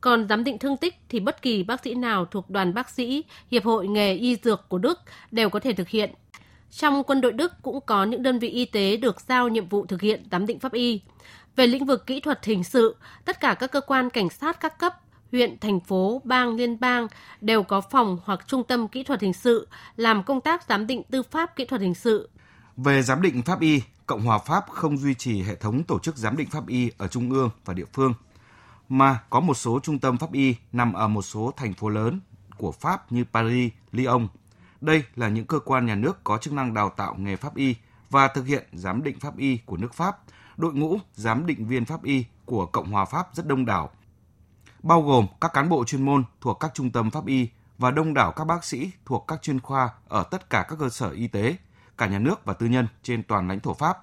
Còn 0.00 0.28
giám 0.28 0.44
định 0.44 0.58
thương 0.58 0.76
tích 0.76 0.94
thì 1.08 1.20
bất 1.20 1.42
kỳ 1.42 1.62
bác 1.62 1.82
sĩ 1.84 1.94
nào 1.94 2.24
thuộc 2.24 2.50
đoàn 2.50 2.74
bác 2.74 2.90
sĩ, 2.90 3.24
Hiệp 3.50 3.64
hội 3.64 3.88
nghề 3.88 4.14
y 4.14 4.36
dược 4.36 4.68
của 4.68 4.78
Đức 4.78 5.00
đều 5.30 5.50
có 5.50 5.60
thể 5.60 5.72
thực 5.72 5.88
hiện. 5.88 6.14
Trong 6.70 7.04
quân 7.04 7.20
đội 7.20 7.32
Đức 7.32 7.52
cũng 7.62 7.80
có 7.86 8.04
những 8.04 8.22
đơn 8.22 8.38
vị 8.38 8.48
y 8.48 8.64
tế 8.64 8.96
được 8.96 9.20
giao 9.20 9.48
nhiệm 9.48 9.68
vụ 9.68 9.86
thực 9.86 10.00
hiện 10.00 10.24
giám 10.30 10.46
định 10.46 10.58
pháp 10.58 10.72
y. 10.72 11.00
Về 11.56 11.66
lĩnh 11.66 11.86
vực 11.86 12.06
kỹ 12.06 12.20
thuật 12.20 12.44
hình 12.44 12.64
sự, 12.64 12.96
tất 13.24 13.40
cả 13.40 13.54
các 13.54 13.72
cơ 13.72 13.80
quan 13.80 14.10
cảnh 14.10 14.30
sát 14.30 14.60
các 14.60 14.78
cấp 14.78 14.94
huyện, 15.32 15.58
thành 15.58 15.80
phố, 15.80 16.22
bang, 16.24 16.56
liên 16.56 16.80
bang 16.80 17.06
đều 17.40 17.62
có 17.62 17.80
phòng 17.80 18.18
hoặc 18.24 18.40
trung 18.46 18.64
tâm 18.64 18.88
kỹ 18.88 19.02
thuật 19.02 19.20
hình 19.20 19.32
sự 19.32 19.68
làm 19.96 20.22
công 20.22 20.40
tác 20.40 20.68
giám 20.68 20.86
định 20.86 21.02
tư 21.10 21.22
pháp 21.22 21.56
kỹ 21.56 21.64
thuật 21.64 21.80
hình 21.80 21.94
sự. 21.94 22.28
Về 22.76 23.02
giám 23.02 23.22
định 23.22 23.42
pháp 23.42 23.60
y, 23.60 23.80
Cộng 24.06 24.22
hòa 24.22 24.38
Pháp 24.38 24.64
không 24.70 24.98
duy 24.98 25.14
trì 25.14 25.42
hệ 25.42 25.54
thống 25.54 25.84
tổ 25.84 25.98
chức 25.98 26.16
giám 26.16 26.36
định 26.36 26.48
pháp 26.50 26.66
y 26.66 26.90
ở 26.98 27.08
trung 27.08 27.30
ương 27.30 27.50
và 27.64 27.74
địa 27.74 27.84
phương, 27.92 28.14
mà 28.88 29.18
có 29.30 29.40
một 29.40 29.54
số 29.54 29.80
trung 29.82 29.98
tâm 29.98 30.18
pháp 30.18 30.32
y 30.32 30.54
nằm 30.72 30.92
ở 30.92 31.08
một 31.08 31.22
số 31.22 31.52
thành 31.56 31.74
phố 31.74 31.88
lớn 31.88 32.20
của 32.56 32.72
Pháp 32.72 33.12
như 33.12 33.24
Paris, 33.32 33.72
Lyon. 33.92 34.28
Đây 34.80 35.04
là 35.16 35.28
những 35.28 35.46
cơ 35.46 35.58
quan 35.58 35.86
nhà 35.86 35.94
nước 35.94 36.24
có 36.24 36.38
chức 36.38 36.52
năng 36.52 36.74
đào 36.74 36.90
tạo 36.90 37.14
nghề 37.18 37.36
pháp 37.36 37.54
y 37.54 37.74
và 38.10 38.28
thực 38.28 38.46
hiện 38.46 38.66
giám 38.72 39.02
định 39.02 39.20
pháp 39.20 39.36
y 39.36 39.56
của 39.56 39.76
nước 39.76 39.94
Pháp. 39.94 40.18
Đội 40.56 40.74
ngũ 40.74 40.98
giám 41.14 41.46
định 41.46 41.66
viên 41.66 41.84
pháp 41.84 42.02
y 42.02 42.24
của 42.44 42.66
Cộng 42.66 42.92
hòa 42.92 43.04
Pháp 43.04 43.28
rất 43.32 43.46
đông 43.46 43.64
đảo, 43.64 43.90
bao 44.82 45.02
gồm 45.02 45.26
các 45.40 45.52
cán 45.52 45.68
bộ 45.68 45.84
chuyên 45.84 46.04
môn 46.04 46.24
thuộc 46.40 46.60
các 46.60 46.70
trung 46.74 46.90
tâm 46.90 47.10
pháp 47.10 47.26
y 47.26 47.48
và 47.78 47.90
đông 47.90 48.14
đảo 48.14 48.32
các 48.32 48.44
bác 48.44 48.64
sĩ 48.64 48.90
thuộc 49.04 49.24
các 49.28 49.42
chuyên 49.42 49.60
khoa 49.60 49.90
ở 50.08 50.22
tất 50.30 50.50
cả 50.50 50.66
các 50.68 50.76
cơ 50.78 50.88
sở 50.88 51.10
y 51.10 51.28
tế, 51.28 51.56
cả 51.98 52.06
nhà 52.06 52.18
nước 52.18 52.44
và 52.44 52.54
tư 52.54 52.66
nhân 52.66 52.86
trên 53.02 53.22
toàn 53.22 53.48
lãnh 53.48 53.60
thổ 53.60 53.74
Pháp. 53.74 53.98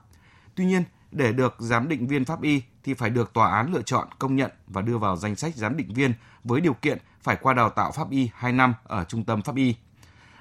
Tuy 0.56 0.66
nhiên, 0.66 0.84
để 1.12 1.34
được 1.34 1.56
giám 1.60 1.90
định 1.90 2.08
viên 2.08 2.26
pháp 2.26 2.42
y 2.42 2.64
thì 2.84 2.94
phải 2.94 3.10
được 3.10 3.34
tòa 3.34 3.56
án 3.56 3.74
lựa 3.74 3.82
chọn, 3.82 4.08
công 4.20 4.36
nhận 4.36 4.52
và 4.68 4.82
đưa 4.82 4.98
vào 4.98 5.16
danh 5.16 5.36
sách 5.36 5.56
giám 5.56 5.78
định 5.78 5.94
viên 5.94 6.14
với 6.44 6.62
điều 6.62 6.74
kiện 6.74 6.98
phải 7.22 7.38
qua 7.42 7.54
đào 7.54 7.70
tạo 7.70 7.92
pháp 7.92 8.10
y 8.10 8.30
2 8.34 8.52
năm 8.52 8.74
ở 8.84 9.04
trung 9.04 9.24
tâm 9.24 9.42
pháp 9.42 9.56
y. 9.56 9.76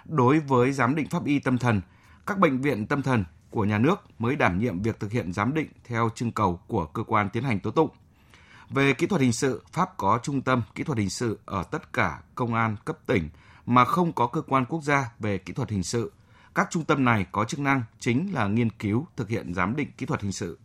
Đối 0.05 0.41
với 0.41 0.73
giám 0.73 0.95
định 0.95 1.09
pháp 1.09 1.25
y 1.25 1.39
tâm 1.39 1.59
thần, 1.59 1.81
các 2.27 2.39
bệnh 2.39 2.61
viện 2.61 2.87
tâm 2.87 3.03
thần 3.03 3.25
của 3.51 3.65
nhà 3.65 3.79
nước 3.79 4.01
mới 4.19 4.37
đảm 4.37 4.59
nhiệm 4.59 4.83
việc 4.83 5.01
thực 5.01 5.13
hiện 5.13 5.33
giám 5.33 5.55
định 5.55 5.69
theo 5.85 6.11
trưng 6.15 6.33
cầu 6.33 6.61
của 6.67 6.87
cơ 6.87 7.03
quan 7.03 7.31
tiến 7.31 7.45
hành 7.45 7.61
tố 7.61 7.71
tụng. 7.71 7.91
Về 8.71 8.93
kỹ 8.93 9.07
thuật 9.07 9.23
hình 9.23 9.33
sự, 9.33 9.63
Pháp 9.73 9.97
có 9.97 10.19
trung 10.23 10.43
tâm 10.43 10.63
kỹ 10.75 10.85
thuật 10.85 10.99
hình 10.99 11.11
sự 11.11 11.39
ở 11.45 11.63
tất 11.63 11.93
cả 11.93 12.21
công 12.35 12.55
an 12.55 12.77
cấp 12.85 12.99
tỉnh 13.07 13.29
mà 13.67 13.85
không 13.85 14.13
có 14.13 14.27
cơ 14.27 14.43
quan 14.43 14.65
quốc 14.65 14.83
gia 14.83 15.11
về 15.19 15.39
kỹ 15.39 15.53
thuật 15.53 15.71
hình 15.71 15.83
sự. 15.83 16.13
Các 16.55 16.69
trung 16.71 16.85
tâm 16.85 17.05
này 17.05 17.27
có 17.33 17.45
chức 17.45 17.61
năng 17.61 17.83
chính 17.99 18.35
là 18.35 18.47
nghiên 18.47 18.71
cứu, 18.71 19.07
thực 19.17 19.29
hiện 19.29 19.55
giám 19.55 19.77
định 19.77 19.89
kỹ 19.99 20.07
thuật 20.07 20.23
hình 20.23 20.33
sự. 20.33 20.59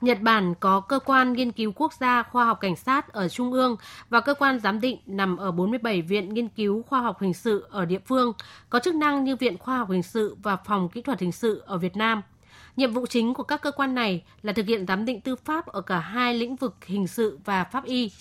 Nhật 0.00 0.20
Bản 0.20 0.54
có 0.60 0.80
cơ 0.80 0.98
quan 0.98 1.32
nghiên 1.32 1.52
cứu 1.52 1.72
quốc 1.72 1.92
gia 1.92 2.22
khoa 2.22 2.44
học 2.44 2.58
cảnh 2.60 2.76
sát 2.76 3.12
ở 3.12 3.28
trung 3.28 3.52
ương 3.52 3.76
và 4.08 4.20
cơ 4.20 4.34
quan 4.34 4.60
giám 4.60 4.80
định 4.80 4.98
nằm 5.06 5.36
ở 5.36 5.52
47 5.52 6.02
viện 6.02 6.34
nghiên 6.34 6.48
cứu 6.48 6.82
khoa 6.82 7.00
học 7.00 7.20
hình 7.20 7.34
sự 7.34 7.66
ở 7.70 7.84
địa 7.84 7.98
phương, 8.06 8.32
có 8.70 8.80
chức 8.80 8.94
năng 8.94 9.24
như 9.24 9.36
Viện 9.36 9.58
Khoa 9.58 9.78
học 9.78 9.90
Hình 9.90 10.02
sự 10.02 10.36
và 10.42 10.56
Phòng 10.56 10.88
Kỹ 10.88 11.02
thuật 11.02 11.20
Hình 11.20 11.32
sự 11.32 11.62
ở 11.66 11.78
Việt 11.78 11.96
Nam. 11.96 12.22
Nhiệm 12.76 12.92
vụ 12.92 13.06
chính 13.06 13.34
của 13.34 13.42
các 13.42 13.62
cơ 13.62 13.70
quan 13.70 13.94
này 13.94 14.24
là 14.42 14.52
thực 14.52 14.66
hiện 14.66 14.86
giám 14.86 15.04
định 15.04 15.20
tư 15.20 15.36
pháp 15.36 15.66
ở 15.66 15.80
cả 15.80 15.98
hai 15.98 16.34
lĩnh 16.34 16.56
vực 16.56 16.76
hình 16.86 17.06
sự 17.06 17.38
và 17.44 17.64
pháp 17.64 17.84
y. 17.84 18.12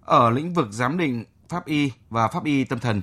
Ở 0.00 0.30
lĩnh 0.30 0.54
vực 0.54 0.66
giám 0.70 0.98
định 0.98 1.24
pháp 1.48 1.66
y 1.66 1.92
và 2.10 2.28
pháp 2.28 2.44
y 2.44 2.64
tâm 2.64 2.78
thần, 2.78 3.02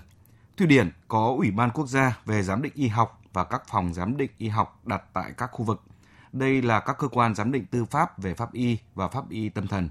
Thụy 0.58 0.68
Điển 0.68 0.92
có 1.08 1.36
Ủy 1.38 1.52
ban 1.52 1.70
quốc 1.72 1.88
gia 1.88 2.18
về 2.26 2.44
giám 2.44 2.62
định 2.62 2.74
y 2.76 2.88
học 2.88 3.22
và 3.34 3.44
các 3.44 3.64
phòng 3.68 3.94
giám 3.94 4.18
định 4.18 4.32
y 4.38 4.48
học 4.48 4.82
đặt 4.86 5.04
tại 5.14 5.32
các 5.38 5.50
khu 5.52 5.66
vực. 5.66 5.82
Đây 6.36 6.62
là 6.62 6.80
các 6.80 6.98
cơ 7.00 7.08
quan 7.08 7.36
giám 7.36 7.52
định 7.52 7.66
tư 7.66 7.86
pháp 7.86 8.20
về 8.20 8.34
pháp 8.34 8.54
y 8.54 8.78
và 8.96 9.08
pháp 9.08 9.30
y 9.30 9.50
tâm 9.50 9.68
thần. 9.68 9.90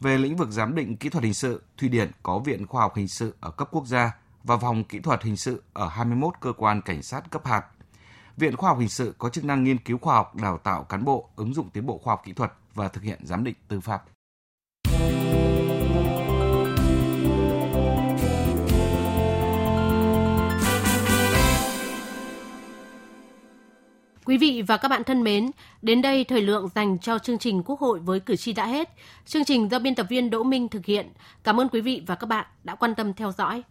Về 0.00 0.18
lĩnh 0.18 0.36
vực 0.36 0.50
giám 0.50 0.74
định 0.74 0.96
kỹ 0.96 1.08
thuật 1.08 1.24
hình 1.24 1.34
sự, 1.34 1.62
Thụy 1.76 1.88
Điển 1.88 2.10
có 2.22 2.38
Viện 2.38 2.66
Khoa 2.66 2.82
học 2.82 2.96
Hình 2.96 3.08
sự 3.08 3.34
ở 3.40 3.50
cấp 3.50 3.68
quốc 3.70 3.86
gia 3.86 4.12
và 4.44 4.56
phòng 4.56 4.84
kỹ 4.84 4.98
thuật 5.00 5.22
hình 5.22 5.36
sự 5.36 5.62
ở 5.72 5.88
21 5.88 6.34
cơ 6.40 6.52
quan 6.52 6.82
cảnh 6.82 7.02
sát 7.02 7.30
cấp 7.30 7.46
hạt. 7.46 7.66
Viện 8.36 8.56
Khoa 8.56 8.70
học 8.70 8.78
Hình 8.78 8.88
sự 8.88 9.14
có 9.18 9.30
chức 9.30 9.44
năng 9.44 9.64
nghiên 9.64 9.78
cứu 9.78 9.98
khoa 9.98 10.14
học, 10.14 10.36
đào 10.36 10.58
tạo 10.58 10.84
cán 10.84 11.04
bộ, 11.04 11.28
ứng 11.36 11.54
dụng 11.54 11.70
tiến 11.70 11.86
bộ 11.86 11.98
khoa 11.98 12.12
học 12.12 12.22
kỹ 12.24 12.32
thuật 12.32 12.52
và 12.74 12.88
thực 12.88 13.02
hiện 13.02 13.20
giám 13.26 13.44
định 13.44 13.56
tư 13.68 13.80
pháp. 13.80 14.04
Quý 24.28 24.38
vị 24.38 24.62
và 24.66 24.76
các 24.76 24.88
bạn 24.88 25.04
thân 25.04 25.22
mến, 25.22 25.50
đến 25.82 26.02
đây 26.02 26.24
thời 26.24 26.42
lượng 26.42 26.68
dành 26.74 26.98
cho 26.98 27.18
chương 27.18 27.38
trình 27.38 27.62
Quốc 27.62 27.80
hội 27.80 27.98
với 27.98 28.20
cử 28.20 28.36
tri 28.36 28.52
đã 28.52 28.66
hết. 28.66 28.88
Chương 29.26 29.44
trình 29.44 29.68
do 29.70 29.78
biên 29.78 29.94
tập 29.94 30.06
viên 30.08 30.30
Đỗ 30.30 30.42
Minh 30.42 30.68
thực 30.68 30.86
hiện. 30.86 31.08
Cảm 31.44 31.60
ơn 31.60 31.68
quý 31.68 31.80
vị 31.80 32.02
và 32.06 32.14
các 32.14 32.26
bạn 32.26 32.46
đã 32.64 32.74
quan 32.74 32.94
tâm 32.94 33.12
theo 33.14 33.32
dõi. 33.32 33.62